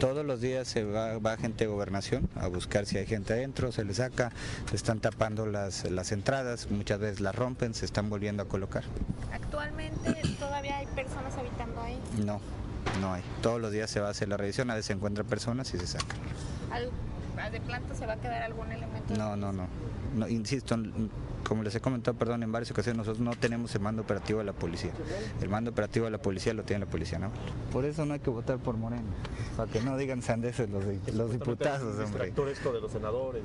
Todos 0.00 0.24
los 0.24 0.40
días 0.40 0.66
se 0.66 0.84
va, 0.84 1.36
gente 1.36 1.64
de 1.64 1.70
gobernación 1.70 2.28
a 2.34 2.46
buscar 2.48 2.86
si 2.86 2.98
hay 2.98 3.06
gente 3.06 3.34
adentro, 3.34 3.70
se 3.70 3.84
le 3.84 3.92
saca, 3.94 4.32
se 4.68 4.76
están 4.76 5.00
tapando 5.00 5.46
las, 5.46 5.88
las 5.90 6.10
entradas, 6.12 6.70
muchas 6.70 6.98
veces 6.98 7.20
las 7.20 7.34
rompen, 7.34 7.74
se 7.74 7.84
están 7.84 8.08
volviendo 8.08 8.42
a 8.42 8.46
colocar. 8.48 8.82
¿Actualmente 9.32 10.14
todavía 10.38 10.78
hay 10.78 10.86
personas 10.86 11.34
habitando 11.36 11.82
ahí? 11.82 11.98
No, 12.24 12.40
no 13.00 13.12
hay. 13.12 13.22
Todos 13.42 13.60
los 13.60 13.72
días 13.72 13.90
se 13.90 14.00
va 14.00 14.08
a 14.08 14.10
hacer 14.12 14.28
la 14.28 14.38
revisión, 14.38 14.70
a 14.70 14.74
veces 14.74 14.86
se 14.86 14.92
encuentran 14.94 15.26
personas 15.26 15.72
y 15.74 15.78
se 15.78 15.86
sacan. 15.86 16.18
¿De 17.52 17.60
planta 17.60 17.94
se 17.94 18.06
va 18.06 18.14
a 18.14 18.16
quedar 18.16 18.42
algún 18.42 18.70
elemento? 18.70 19.14
No, 19.16 19.34
no, 19.34 19.52
no 19.52 19.66
no, 20.14 20.28
insisto, 20.28 20.76
como 21.50 21.64
les 21.64 21.74
he 21.74 21.80
comentado, 21.80 22.16
perdón, 22.16 22.44
en 22.44 22.52
varias 22.52 22.70
ocasiones 22.70 22.98
nosotros 22.98 23.18
no 23.18 23.32
tenemos 23.32 23.74
el 23.74 23.80
mando 23.80 24.02
operativo 24.02 24.38
de 24.38 24.44
la 24.44 24.52
policía. 24.52 24.92
El 25.42 25.48
mando 25.48 25.72
operativo 25.72 26.04
de 26.04 26.12
la 26.12 26.18
policía 26.18 26.54
lo 26.54 26.62
tiene 26.62 26.84
la 26.84 26.90
policía 26.90 27.18
¿no? 27.18 27.32
Por 27.72 27.84
eso 27.84 28.06
no 28.06 28.14
hay 28.14 28.20
que 28.20 28.30
votar 28.30 28.58
por 28.58 28.76
Moreno, 28.76 29.08
para 29.56 29.68
que 29.68 29.80
no 29.80 29.96
digan 29.96 30.22
sandeces 30.22 30.70
los, 30.70 30.84
los 31.12 31.32
diputados, 31.32 31.98
hombre. 31.98 32.28
esto 32.52 32.72
de 32.72 32.80
los 32.80 32.92
senadores. 32.92 33.42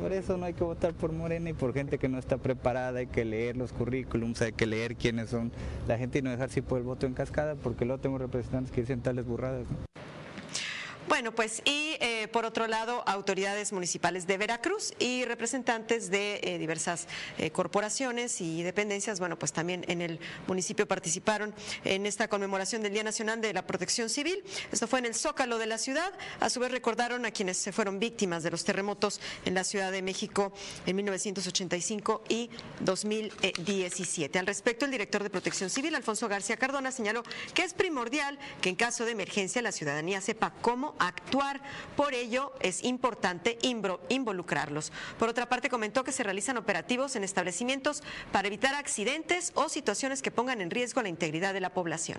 Por 0.00 0.12
eso 0.12 0.36
no 0.36 0.46
hay 0.46 0.54
que 0.54 0.62
votar 0.62 0.94
por 0.94 1.10
Morena 1.10 1.50
y 1.50 1.54
por 1.54 1.74
gente 1.74 1.98
que 1.98 2.08
no 2.08 2.20
está 2.20 2.36
preparada, 2.36 3.00
hay 3.00 3.08
que 3.08 3.24
leer 3.24 3.56
los 3.56 3.72
currículums, 3.72 4.40
hay 4.40 4.52
que 4.52 4.66
leer 4.66 4.94
quiénes 4.94 5.30
son 5.30 5.50
la 5.88 5.98
gente 5.98 6.20
y 6.20 6.22
no 6.22 6.30
dejar 6.30 6.50
si 6.50 6.60
por 6.60 6.78
el 6.78 6.84
voto 6.84 7.06
en 7.06 7.14
cascada, 7.14 7.56
porque 7.56 7.84
luego 7.84 8.00
tengo 8.00 8.18
representantes 8.18 8.70
que 8.70 8.82
dicen 8.82 9.00
tales 9.00 9.26
burradas. 9.26 9.66
Bueno, 11.08 11.32
pues 11.32 11.62
y 11.64 11.96
eh, 12.00 12.28
por 12.30 12.44
otro 12.44 12.66
lado, 12.66 13.02
autoridades 13.06 13.72
municipales 13.72 14.26
de 14.26 14.36
Veracruz 14.36 14.92
y 14.98 15.24
representantes 15.24 16.10
de 16.10 16.38
eh, 16.42 16.58
diversas 16.58 17.06
eh, 17.38 17.50
corporaciones 17.50 18.42
y 18.42 18.62
dependencias, 18.62 19.18
bueno, 19.18 19.38
pues 19.38 19.54
también 19.54 19.86
en 19.88 20.02
el 20.02 20.20
municipio 20.46 20.86
participaron 20.86 21.54
en 21.84 22.04
esta 22.04 22.28
conmemoración 22.28 22.82
del 22.82 22.92
Día 22.92 23.04
Nacional 23.04 23.40
de 23.40 23.54
la 23.54 23.66
Protección 23.66 24.10
Civil. 24.10 24.44
Esto 24.70 24.86
fue 24.86 24.98
en 24.98 25.06
el 25.06 25.14
Zócalo 25.14 25.56
de 25.56 25.64
la 25.64 25.78
ciudad. 25.78 26.12
A 26.40 26.50
su 26.50 26.60
vez 26.60 26.70
recordaron 26.70 27.24
a 27.24 27.30
quienes 27.30 27.56
se 27.56 27.72
fueron 27.72 27.98
víctimas 27.98 28.42
de 28.42 28.50
los 28.50 28.64
terremotos 28.64 29.18
en 29.46 29.54
la 29.54 29.64
Ciudad 29.64 29.90
de 29.90 30.02
México 30.02 30.52
en 30.84 30.94
1985 30.94 32.22
y 32.28 32.50
2017. 32.80 34.38
Al 34.38 34.46
respecto, 34.46 34.84
el 34.84 34.90
director 34.90 35.22
de 35.22 35.30
Protección 35.30 35.70
Civil, 35.70 35.94
Alfonso 35.94 36.28
García 36.28 36.58
Cardona, 36.58 36.92
señaló 36.92 37.22
que 37.54 37.62
es 37.62 37.72
primordial 37.72 38.38
que 38.60 38.68
en 38.68 38.76
caso 38.76 39.06
de 39.06 39.12
emergencia 39.12 39.62
la 39.62 39.72
ciudadanía 39.72 40.20
sepa 40.20 40.52
cómo 40.60 40.97
actuar. 40.98 41.60
Por 41.96 42.14
ello, 42.14 42.52
es 42.60 42.84
importante 42.84 43.58
involucrarlos. 44.08 44.92
Por 45.18 45.28
otra 45.28 45.48
parte, 45.48 45.70
comentó 45.70 46.04
que 46.04 46.12
se 46.12 46.22
realizan 46.22 46.56
operativos 46.56 47.16
en 47.16 47.24
establecimientos 47.24 48.02
para 48.32 48.48
evitar 48.48 48.74
accidentes 48.74 49.52
o 49.54 49.68
situaciones 49.68 50.22
que 50.22 50.30
pongan 50.30 50.60
en 50.60 50.70
riesgo 50.70 51.02
la 51.02 51.08
integridad 51.08 51.52
de 51.52 51.60
la 51.60 51.70
población. 51.70 52.18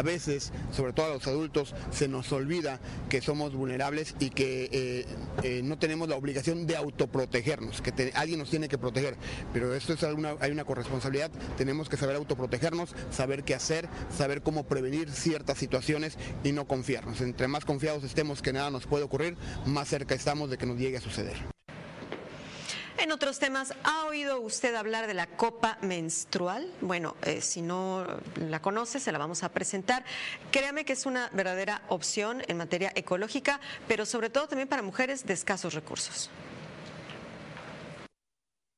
A 0.00 0.02
veces, 0.02 0.50
sobre 0.72 0.94
todo 0.94 1.04
a 1.04 1.08
los 1.10 1.26
adultos, 1.26 1.74
se 1.90 2.08
nos 2.08 2.32
olvida 2.32 2.80
que 3.10 3.20
somos 3.20 3.52
vulnerables 3.54 4.14
y 4.18 4.30
que 4.30 4.70
eh, 4.72 5.06
eh, 5.42 5.60
no 5.62 5.78
tenemos 5.78 6.08
la 6.08 6.16
obligación 6.16 6.66
de 6.66 6.74
autoprotegernos, 6.74 7.82
que 7.82 8.10
alguien 8.14 8.38
nos 8.38 8.48
tiene 8.48 8.70
que 8.70 8.78
proteger. 8.78 9.18
Pero 9.52 9.74
esto 9.74 9.92
es 9.92 10.02
alguna, 10.02 10.36
hay 10.40 10.52
una 10.52 10.64
corresponsabilidad, 10.64 11.30
tenemos 11.58 11.90
que 11.90 11.98
saber 11.98 12.16
autoprotegernos, 12.16 12.94
saber 13.10 13.44
qué 13.44 13.54
hacer, 13.54 13.90
saber 14.16 14.40
cómo 14.40 14.64
prevenir 14.64 15.10
ciertas 15.10 15.58
situaciones 15.58 16.16
y 16.44 16.52
no 16.52 16.66
confiarnos. 16.66 17.20
Entre 17.20 17.46
más 17.46 17.66
confiados 17.66 18.02
estemos 18.02 18.40
que 18.40 18.54
nada 18.54 18.70
nos 18.70 18.86
puede 18.86 19.04
ocurrir, 19.04 19.36
más 19.66 19.88
cerca 19.88 20.14
estamos 20.14 20.48
de 20.48 20.56
que 20.56 20.64
nos 20.64 20.78
llegue 20.78 20.96
a 20.96 21.02
suceder. 21.02 21.59
En 23.00 23.12
otros 23.12 23.38
temas, 23.38 23.72
¿ha 23.82 24.04
oído 24.04 24.40
usted 24.40 24.74
hablar 24.74 25.06
de 25.06 25.14
la 25.14 25.26
copa 25.26 25.78
menstrual? 25.80 26.70
Bueno, 26.82 27.16
eh, 27.22 27.40
si 27.40 27.62
no 27.62 28.06
la 28.36 28.60
conoce, 28.60 29.00
se 29.00 29.10
la 29.10 29.16
vamos 29.16 29.42
a 29.42 29.48
presentar. 29.48 30.04
Créame 30.50 30.84
que 30.84 30.92
es 30.92 31.06
una 31.06 31.30
verdadera 31.32 31.80
opción 31.88 32.42
en 32.46 32.58
materia 32.58 32.92
ecológica, 32.94 33.58
pero 33.88 34.04
sobre 34.04 34.28
todo 34.28 34.48
también 34.48 34.68
para 34.68 34.82
mujeres 34.82 35.24
de 35.24 35.32
escasos 35.32 35.72
recursos. 35.72 36.28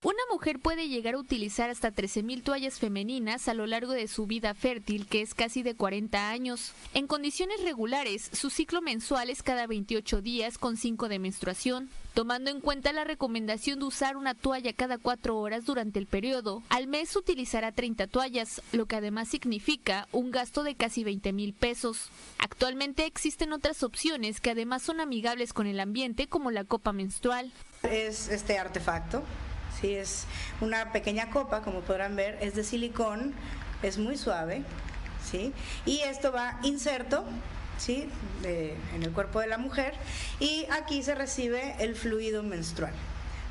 Una 0.04 0.18
mujer 0.32 0.58
puede 0.58 0.88
llegar 0.88 1.14
a 1.14 1.18
utilizar 1.18 1.70
hasta 1.70 1.94
13.000 1.94 2.42
toallas 2.42 2.80
femeninas 2.80 3.46
a 3.46 3.54
lo 3.54 3.68
largo 3.68 3.92
de 3.92 4.08
su 4.08 4.26
vida 4.26 4.52
fértil, 4.52 5.06
que 5.06 5.20
es 5.20 5.32
casi 5.32 5.62
de 5.62 5.76
40 5.76 6.28
años. 6.28 6.72
En 6.92 7.06
condiciones 7.06 7.62
regulares, 7.62 8.28
su 8.32 8.50
ciclo 8.50 8.82
mensual 8.82 9.30
es 9.30 9.44
cada 9.44 9.68
28 9.68 10.20
días 10.20 10.58
con 10.58 10.76
5 10.76 11.08
de 11.08 11.20
menstruación. 11.20 11.88
Tomando 12.14 12.50
en 12.50 12.60
cuenta 12.60 12.92
la 12.92 13.04
recomendación 13.04 13.78
de 13.78 13.84
usar 13.84 14.16
una 14.16 14.34
toalla 14.34 14.72
cada 14.72 14.98
4 14.98 15.38
horas 15.38 15.66
durante 15.66 16.00
el 16.00 16.06
periodo, 16.06 16.64
al 16.68 16.88
mes 16.88 17.14
utilizará 17.14 17.70
30 17.70 18.08
toallas, 18.08 18.60
lo 18.72 18.86
que 18.86 18.96
además 18.96 19.28
significa 19.28 20.08
un 20.10 20.32
gasto 20.32 20.64
de 20.64 20.74
casi 20.74 21.04
20 21.04 21.32
mil 21.32 21.54
pesos. 21.54 22.08
Actualmente 22.40 23.06
existen 23.06 23.52
otras 23.52 23.84
opciones 23.84 24.40
que 24.40 24.50
además 24.50 24.82
son 24.82 25.00
amigables 25.00 25.52
con 25.52 25.68
el 25.68 25.78
ambiente, 25.78 26.26
como 26.26 26.50
la 26.50 26.64
copa 26.64 26.92
menstrual. 26.92 27.52
Es 27.84 28.28
este 28.28 28.58
artefacto 28.58 29.22
es 29.88 30.26
una 30.60 30.92
pequeña 30.92 31.30
copa, 31.30 31.62
como 31.62 31.80
podrán 31.80 32.16
ver, 32.16 32.38
es 32.40 32.54
de 32.54 32.64
silicón, 32.64 33.34
es 33.82 33.98
muy 33.98 34.16
suave, 34.16 34.62
¿sí? 35.30 35.52
Y 35.84 36.00
esto 36.00 36.32
va 36.32 36.58
inserto, 36.62 37.24
¿sí? 37.78 38.08
en 38.44 39.02
el 39.02 39.12
cuerpo 39.12 39.40
de 39.40 39.46
la 39.46 39.58
mujer 39.58 39.94
y 40.40 40.66
aquí 40.70 41.02
se 41.02 41.14
recibe 41.14 41.74
el 41.80 41.96
fluido 41.96 42.42
menstrual, 42.42 42.92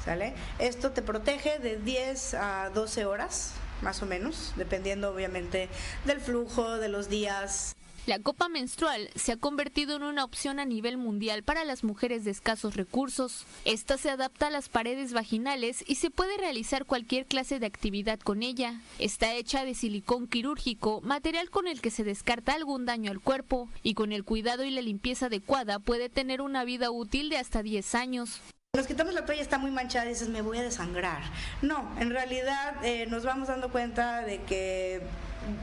¿sale? 0.04 0.34
Esto 0.60 0.92
te 0.92 1.02
protege 1.02 1.60
de 1.60 1.78
10 1.78 2.34
a 2.36 2.70
12 2.74 3.06
horas, 3.06 3.54
más 3.82 4.02
o 4.02 4.06
menos, 4.06 4.54
dependiendo 4.56 5.12
obviamente 5.12 5.70
del 6.06 6.22
flujo, 6.22 6.78
de 6.78 6.90
los 6.90 7.10
días. 7.10 7.76
La 8.08 8.18
copa 8.18 8.50
menstrual 8.50 9.10
se 9.16 9.32
ha 9.32 9.38
convertido 9.38 9.96
en 9.96 10.02
una 10.02 10.24
opción 10.24 10.60
a 10.60 10.66
nivel 10.66 10.98
mundial 10.98 11.44
para 11.44 11.64
las 11.64 11.84
mujeres 11.84 12.26
de 12.26 12.32
escasos 12.32 12.76
recursos. 12.76 13.46
Esta 13.64 13.96
se 14.00 14.10
adapta 14.10 14.48
a 14.48 14.50
las 14.50 14.70
paredes 14.70 15.14
vaginales 15.14 15.84
y 15.88 15.96
se 15.96 16.10
puede 16.10 16.36
realizar 16.38 16.86
cualquier 16.86 17.28
clase 17.28 17.60
de 17.60 17.68
actividad 17.68 18.20
con 18.20 18.42
ella. 18.42 18.82
Está 18.98 19.36
hecha 19.36 19.66
de 19.66 19.76
silicón 19.76 20.28
quirúrgico, 20.28 21.02
material 21.02 21.52
con 21.52 21.68
el 21.68 21.80
que 21.80 21.92
se 21.92 22.04
descarta 22.04 22.54
algún 22.54 22.88
daño 22.88 23.12
al 23.12 23.20
cuerpo 23.20 23.70
y 23.84 23.94
con 23.94 24.14
el 24.14 24.24
cuidado 24.24 24.64
y 24.64 24.72
la 24.72 24.82
limpieza 24.82 25.28
adecuada 25.28 25.78
puede 25.78 26.10
tener 26.10 26.42
una 26.42 26.64
vida 26.64 26.90
útil 26.90 27.30
de 27.30 27.38
hasta 27.38 27.62
10 27.62 27.94
años. 27.94 28.42
Nos 28.74 28.88
quitamos 28.88 29.14
la 29.14 29.26
toalla, 29.26 29.42
está 29.42 29.60
muy 29.60 29.70
manchada 29.70 30.06
y 30.06 30.10
dices, 30.10 30.30
me 30.30 30.42
voy 30.42 30.58
a 30.58 30.64
desangrar. 30.64 31.22
No, 31.62 31.94
en 32.00 32.10
realidad 32.10 32.84
eh, 32.84 33.06
nos 33.08 33.26
vamos 33.26 33.50
dando 33.50 33.70
cuenta 33.70 34.22
de 34.22 34.42
que 34.44 35.02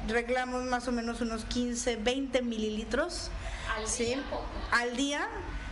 reclamos 0.09 0.65
más 0.65 0.89
o 0.89 0.93
menos 0.93 1.21
unos 1.21 1.45
15, 1.45 1.97
20 1.97 2.43
mililitros 2.43 3.31
al 4.73 4.97
día, 4.97 5.29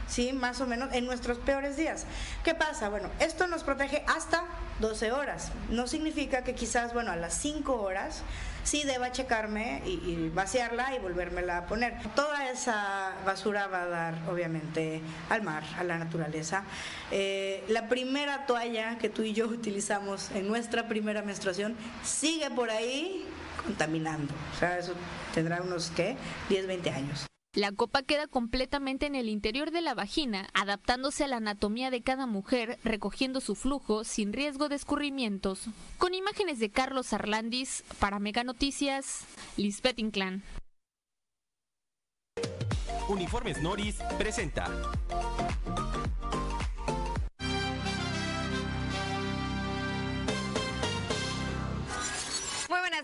¿sí? 0.06 0.32
más 0.32 0.60
o 0.60 0.66
menos 0.66 0.92
en 0.92 1.06
nuestros 1.06 1.38
peores 1.38 1.76
días. 1.76 2.06
¿Qué 2.44 2.54
pasa? 2.54 2.88
Bueno, 2.88 3.10
esto 3.20 3.46
nos 3.46 3.64
protege 3.64 4.04
hasta 4.06 4.44
12 4.80 5.12
horas. 5.12 5.50
No 5.70 5.86
significa 5.86 6.44
que 6.44 6.54
quizás, 6.54 6.92
bueno, 6.92 7.10
a 7.10 7.16
las 7.16 7.34
5 7.34 7.80
horas 7.80 8.22
sí 8.66 8.82
deba 8.82 9.12
checarme 9.12 9.82
y, 9.86 10.28
vaciarla 10.34 10.94
y 10.94 10.98
volvérmela 10.98 11.58
a 11.58 11.66
poner. 11.66 11.94
Toda 12.14 12.50
esa 12.50 13.12
basura 13.24 13.68
va 13.68 13.82
a 13.82 13.86
dar, 13.86 14.14
obviamente, 14.28 15.00
al 15.30 15.42
mar, 15.42 15.62
a 15.78 15.84
la 15.84 15.98
naturaleza. 15.98 16.64
Eh, 17.10 17.64
la 17.68 17.88
primera 17.88 18.44
toalla 18.46 18.98
que 18.98 19.08
tú 19.08 19.22
y 19.22 19.32
yo 19.32 19.46
utilizamos 19.48 20.30
en 20.32 20.48
nuestra 20.48 20.88
primera 20.88 21.22
menstruación 21.22 21.76
sigue 22.04 22.50
por 22.50 22.70
ahí 22.70 23.24
contaminando. 23.66 24.32
O 24.54 24.58
sea, 24.58 24.78
eso 24.78 24.92
tendrá 25.34 25.60
unos, 25.60 25.90
¿qué? 25.90 26.16
10, 26.48 26.66
20 26.66 26.90
años. 26.90 27.26
La 27.56 27.72
copa 27.72 28.02
queda 28.02 28.26
completamente 28.26 29.06
en 29.06 29.14
el 29.14 29.30
interior 29.30 29.70
de 29.70 29.80
la 29.80 29.94
vagina, 29.94 30.46
adaptándose 30.52 31.24
a 31.24 31.28
la 31.28 31.38
anatomía 31.38 31.90
de 31.90 32.02
cada 32.02 32.26
mujer, 32.26 32.78
recogiendo 32.84 33.40
su 33.40 33.54
flujo 33.54 34.04
sin 34.04 34.34
riesgo 34.34 34.68
de 34.68 34.76
escurrimientos. 34.76 35.64
Con 35.96 36.12
imágenes 36.12 36.58
de 36.58 36.70
Carlos 36.70 37.14
Arlandis, 37.14 37.82
para 37.98 38.18
Mega 38.18 38.44
Noticias, 38.44 39.24
Lisbeth 39.56 39.98
Inclán. 39.98 40.42
Uniformes 43.08 43.62
Noris 43.62 43.96
presenta. 44.18 44.70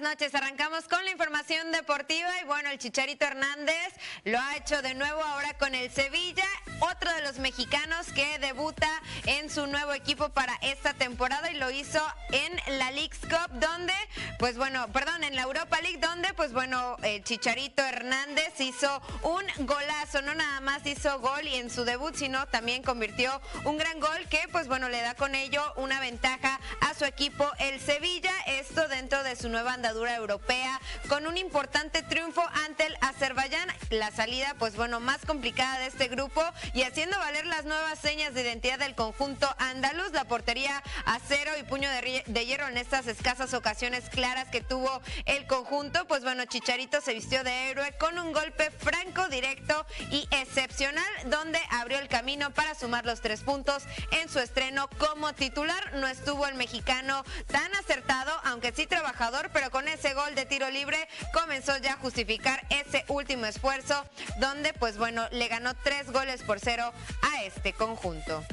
Noches, 0.03 0.35
arrancamos 0.35 0.89
con 0.89 1.05
la 1.05 1.13
información 1.13 1.71
deportiva 1.71 2.29
y 2.43 2.45
bueno, 2.45 2.71
el 2.71 2.79
Chicharito 2.79 3.25
Hernández 3.25 3.95
lo 4.25 4.41
ha 4.41 4.57
hecho 4.57 4.83
de 4.83 4.95
nuevo 4.95 5.23
ahora 5.23 5.57
con 5.59 5.77
el 5.77 5.93
Sevilla, 5.93 6.45
otro 6.81 7.13
de 7.15 7.23
los 7.23 7.39
mexicanos 7.39 8.13
que 8.13 8.41
debuta 8.41 8.89
en 9.27 9.49
su 9.49 9.69
nuevo 9.69 9.93
equipo 9.93 10.31
para 10.31 10.55
esta 10.61 10.93
temporada 10.93 11.53
y 11.53 11.55
lo 11.55 11.71
hizo 11.71 12.05
en 12.33 12.79
la 12.79 12.91
League's 12.91 13.21
Cup 13.21 13.61
donde, 13.61 13.95
pues 14.41 14.57
bueno, 14.57 14.91
perdón, 14.93 15.23
en 15.23 15.37
la 15.37 15.43
Europa 15.43 15.81
League 15.81 15.99
donde, 15.99 16.35
pues 16.35 16.53
bueno, 16.53 16.97
el 17.05 17.23
Chicharito 17.23 17.85
Hernández 17.85 18.61
hizo 18.61 19.01
un 19.23 19.45
golazo, 19.67 20.21
no 20.23 20.35
nada 20.35 20.61
más 20.61 20.85
hizo 20.85 21.21
gol 21.21 21.47
y 21.47 21.55
en 21.55 21.71
su 21.71 21.85
debut, 21.85 22.17
sino 22.17 22.49
también 22.49 22.83
convirtió 22.83 23.41
un 23.65 23.79
gran 23.79 24.01
gol 24.01 24.29
que, 24.29 24.41
pues 24.51 24.67
bueno, 24.67 24.89
le 24.89 25.01
da 25.01 25.15
con 25.15 25.37
ello 25.37 25.63
una 25.77 26.01
ventaja 26.01 26.59
a 26.81 26.93
su 26.95 27.05
equipo 27.05 27.49
el 27.61 27.81
Sevilla, 27.81 28.33
esto 28.47 28.89
dentro 28.89 29.23
de 29.23 29.37
su 29.37 29.49
nueva 29.49 29.75
andadura 29.75 29.92
europea 29.93 30.81
con 31.09 31.27
un 31.27 31.37
importante 31.37 32.03
triunfo 32.03 32.43
ante 32.65 32.87
el 32.87 32.97
Azerbaiyán. 33.01 33.69
La 33.91 34.11
salida, 34.11 34.55
pues 34.59 34.77
bueno, 34.77 35.01
más 35.01 35.25
complicada 35.27 35.79
de 35.79 35.87
este 35.87 36.09
grupo 36.09 36.43
y 36.73 36.83
haciendo 36.83 37.19
valer 37.19 37.47
las 37.47 37.65
nuevas 37.65 37.99
señas 37.99 38.35
de 38.35 38.43
identidad 38.43 38.79
del 38.79 38.95
conjunto 38.95 39.55
andaluz, 39.59 40.13
la 40.13 40.25
portería 40.25 40.83
a 41.05 41.19
cero 41.27 41.53
y 41.59 41.63
puño 41.65 41.91
de, 41.91 42.25
de 42.27 42.47
hierro 42.47 42.69
en 42.69 42.79
estas 42.79 43.07
escasas 43.07 43.55
ocasiones 43.55 44.09
claras 44.09 44.49
que 44.49 44.61
tuvo 44.61 45.03
el 45.27 45.47
conjunto. 45.47 46.07
Pues 46.07 46.23
bueno, 46.23 46.45
Chicharito 46.47 47.01
se 47.01 47.15
vistió 47.15 47.45
de 47.45 47.71
héroe 47.71 47.93
con 47.99 48.19
un 48.19 48.33
golpe 48.33 48.71
franco, 48.71 49.29
directo 49.29 49.87
y 50.11 50.27
excepcional, 50.31 51.05
donde 51.27 51.61
abrió 51.71 51.99
el 51.99 52.09
camino 52.09 52.51
para 52.53 52.75
sumar 52.75 53.05
los 53.05 53.21
tres 53.21 53.41
puntos 53.41 53.85
en 54.11 54.29
su 54.29 54.39
estreno 54.39 54.89
como 54.99 55.35
titular. 55.35 55.95
No 55.95 56.07
estuvo 56.07 56.47
el 56.47 56.55
mexicano 56.55 57.25
tan 57.49 57.75
acertado, 57.75 58.33
aunque 58.45 58.73
sí 58.73 58.87
trabajador 58.87 59.51
pero 59.53 59.71
con 59.71 59.82
ese 59.89 60.15
gol 60.15 60.35
de 60.35 60.47
tiro 60.47 60.71
libre 60.71 61.09
comenzó 61.33 61.77
ya 61.79 61.95
a 61.95 61.97
justificar 61.97 62.65
ese 62.71 63.05
último 63.09 63.47
esfuerzo, 63.47 64.05
donde 64.39 64.73
pues 64.75 64.99
bueno, 64.99 65.27
le 65.31 65.49
ganó 65.49 65.75
tres 65.75 66.11
goles 66.11 66.43
por 66.43 66.61
cero 66.61 66.93
a 67.23 67.43
este 67.45 67.73
conjunto. 67.73 68.45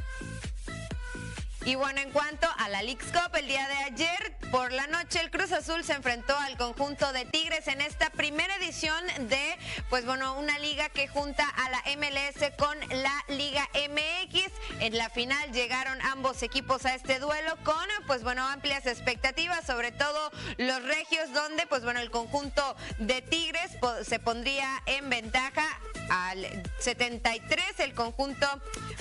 Y 1.70 1.76
bueno, 1.76 2.02
en 2.02 2.10
cuanto 2.10 2.48
a 2.58 2.68
la 2.68 2.82
Leagues 2.82 3.12
Cup, 3.12 3.36
el 3.36 3.46
día 3.46 3.68
de 3.68 3.76
ayer 3.76 4.36
por 4.50 4.72
la 4.72 4.88
noche 4.88 5.22
el 5.22 5.30
Cruz 5.30 5.52
Azul 5.52 5.84
se 5.84 5.94
enfrentó 5.94 6.36
al 6.36 6.58
conjunto 6.58 7.14
de 7.14 7.26
Tigres 7.26 7.68
en 7.68 7.80
esta 7.82 8.10
primera 8.10 8.56
edición 8.56 9.06
de, 9.28 9.56
pues 9.88 10.04
bueno, 10.04 10.34
una 10.40 10.58
liga 10.58 10.90
que 10.90 11.08
junta 11.08 11.48
a 11.48 11.70
la 11.70 11.84
MLS 11.96 12.52
con 12.58 12.76
la 13.04 13.24
Liga 13.28 13.70
MX. 13.76 14.52
En 14.80 14.98
la 14.98 15.12
final 15.12 15.52
llegaron 15.52 16.02
ambos 16.02 16.42
equipos 16.42 16.88
a 16.88 16.96
este 16.96 17.20
duelo 17.20 17.56
con, 17.64 17.76
pues 18.08 18.24
bueno, 18.24 18.48
amplias 18.48 18.88
expectativas, 18.88 19.64
sobre 19.64 19.92
todo 19.92 20.32
los 20.58 20.82
regios, 20.82 21.32
donde, 21.34 21.68
pues 21.68 21.84
bueno, 21.84 22.00
el 22.00 22.10
conjunto 22.10 22.76
de 22.98 23.22
Tigres 23.22 23.78
se 24.02 24.18
pondría 24.18 24.82
en 24.88 25.08
ventaja 25.12 25.68
al 26.10 26.48
73, 26.80 27.80
el 27.82 27.94
conjunto, 27.94 28.48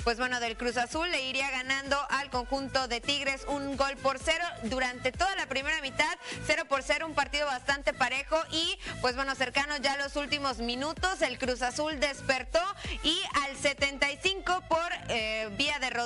pues 0.05 0.19
bueno, 0.19 0.39
del 0.39 0.59
Cruz 0.59 0.77
Azul 0.77 1.11
le 1.11 1.23
iría 1.23 1.51
ganando 1.51 1.97
al 2.11 2.29
conjunto 2.29 2.58
de 2.59 3.01
Tigres 3.01 3.45
un 3.47 3.77
gol 3.77 3.97
por 3.99 4.19
cero 4.19 4.45
durante 4.65 5.13
toda 5.13 5.33
la 5.37 5.47
primera 5.47 5.81
mitad, 5.81 6.19
cero 6.45 6.65
por 6.69 6.83
cero, 6.83 7.07
un 7.07 7.15
partido 7.15 7.47
bastante 7.47 7.93
parejo 7.93 8.37
y 8.51 8.77
pues 9.01 9.15
bueno, 9.15 9.37
cercano 9.37 9.77
ya 9.77 9.97
los 9.97 10.17
últimos 10.17 10.59
minutos, 10.59 11.23
el 11.23 11.39
Cruz 11.39 11.63
Azul 11.63 12.01
despertó 12.01 12.61
y 13.05 13.17
al 13.45 13.57
75 13.57 14.08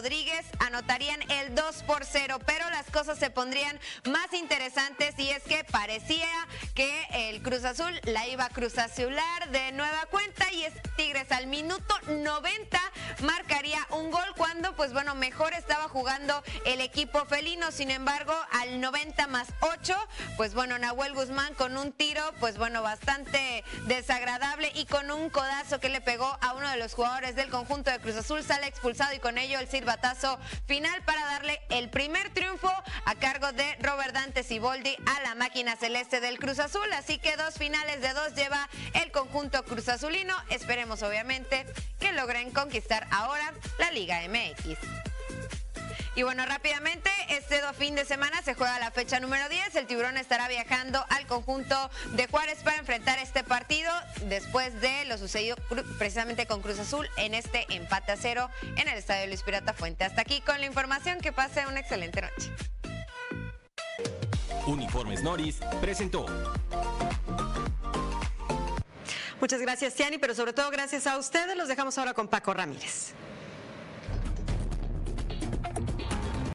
Rodríguez 0.02 0.44
anotarían 0.58 1.20
el 1.30 1.54
2 1.54 1.84
por 1.84 2.04
0, 2.04 2.40
pero 2.44 2.68
las 2.70 2.90
cosas 2.90 3.20
se 3.20 3.30
pondrían 3.30 3.78
más 4.10 4.32
interesantes 4.32 5.16
y 5.16 5.30
es 5.30 5.44
que 5.44 5.62
parecía 5.62 6.26
que 6.74 7.06
el 7.30 7.40
Cruz 7.40 7.64
Azul 7.64 8.00
la 8.02 8.26
iba 8.26 8.46
a 8.46 8.48
cruzazular 8.48 9.50
de 9.52 9.70
nueva 9.70 10.06
cuenta 10.10 10.52
y 10.52 10.64
es 10.64 10.72
Tigres 10.96 11.30
al 11.30 11.46
minuto 11.46 11.94
90 12.08 12.80
marcaría 13.20 13.78
un 13.90 14.10
gol 14.10 14.26
cuando 14.36 14.74
pues 14.74 14.92
bueno, 14.92 15.14
mejor 15.14 15.54
estaba 15.54 15.88
jugando 15.88 16.42
el 16.64 16.80
equipo 16.80 17.24
felino. 17.24 17.70
Sin 17.70 17.90
embargo, 17.90 18.34
al 18.50 18.80
90 18.80 19.26
más 19.28 19.48
8, 19.60 19.94
pues 20.36 20.54
bueno, 20.54 20.78
Nahuel 20.78 21.14
Guzmán 21.14 21.54
con 21.54 21.76
un 21.76 21.92
tiro, 21.92 22.22
pues 22.40 22.58
bueno, 22.58 22.82
bastante 22.82 23.64
desagradable 23.86 24.72
y 24.74 24.86
con 24.86 25.10
un 25.10 25.30
codazo 25.30 25.78
que 25.78 25.88
le 25.88 26.00
pegó 26.00 26.36
a 26.40 26.54
uno 26.54 26.68
de 26.70 26.76
los 26.76 26.94
jugadores 26.94 27.36
del 27.36 27.50
conjunto 27.50 27.90
de 27.90 28.00
Cruz 28.00 28.16
Azul, 28.16 28.42
sale 28.42 28.66
expulsado 28.66 29.14
y 29.14 29.18
con 29.18 29.38
ello 29.38 29.58
el 29.58 29.68
silbatazo 29.92 30.38
final 30.66 31.02
para 31.04 31.24
darle 31.26 31.60
el 31.68 31.90
primer 31.90 32.30
triunfo 32.30 32.70
a 33.04 33.14
cargo 33.16 33.52
de 33.52 33.76
Robert 33.80 34.14
Dante 34.14 34.42
Siboldi 34.42 34.96
a 35.06 35.22
la 35.22 35.34
máquina 35.34 35.76
celeste 35.76 36.20
del 36.20 36.38
Cruz 36.38 36.58
Azul. 36.58 36.90
Así 36.94 37.18
que 37.18 37.36
dos 37.36 37.54
finales 37.54 38.00
de 38.00 38.12
dos 38.14 38.34
lleva 38.34 38.68
el 38.94 39.10
conjunto 39.12 39.62
Cruz 39.64 39.88
Azulino. 39.88 40.34
Esperemos 40.48 41.02
obviamente 41.02 41.66
que 41.98 42.12
logren 42.12 42.50
conquistar 42.52 43.06
ahora 43.10 43.52
la 43.78 43.90
Liga 43.90 44.20
MX. 44.28 45.11
Y 46.14 46.24
bueno, 46.24 46.44
rápidamente, 46.44 47.10
este 47.30 47.60
fin 47.78 47.94
de 47.94 48.04
semana 48.04 48.42
se 48.42 48.54
juega 48.54 48.78
la 48.78 48.90
fecha 48.90 49.18
número 49.18 49.48
10. 49.48 49.74
El 49.76 49.86
tiburón 49.86 50.18
estará 50.18 50.46
viajando 50.46 51.02
al 51.08 51.26
conjunto 51.26 51.90
de 52.12 52.26
Juárez 52.26 52.58
para 52.62 52.76
enfrentar 52.76 53.18
este 53.18 53.42
partido 53.44 53.90
después 54.26 54.78
de 54.82 55.06
lo 55.06 55.16
sucedido 55.16 55.56
precisamente 55.98 56.46
con 56.46 56.60
Cruz 56.60 56.78
Azul 56.78 57.08
en 57.16 57.34
este 57.34 57.66
empate 57.70 58.12
a 58.12 58.16
cero 58.16 58.50
en 58.76 58.88
el 58.88 58.98
Estadio 58.98 59.26
Luis 59.26 59.42
Pirata 59.42 59.72
Fuente. 59.72 60.04
Hasta 60.04 60.20
aquí 60.20 60.42
con 60.42 60.60
la 60.60 60.66
información. 60.66 61.20
Que 61.20 61.32
pase 61.32 61.66
una 61.66 61.80
excelente 61.80 62.20
noche. 62.20 62.52
Uniformes 64.66 65.22
Noris 65.22 65.60
presentó. 65.80 66.26
Muchas 69.40 69.60
gracias, 69.60 69.94
Tiani, 69.94 70.18
pero 70.18 70.34
sobre 70.34 70.52
todo 70.52 70.70
gracias 70.70 71.06
a 71.06 71.16
ustedes. 71.16 71.56
Los 71.56 71.68
dejamos 71.68 71.96
ahora 71.98 72.14
con 72.14 72.28
Paco 72.28 72.52
Ramírez. 72.54 73.14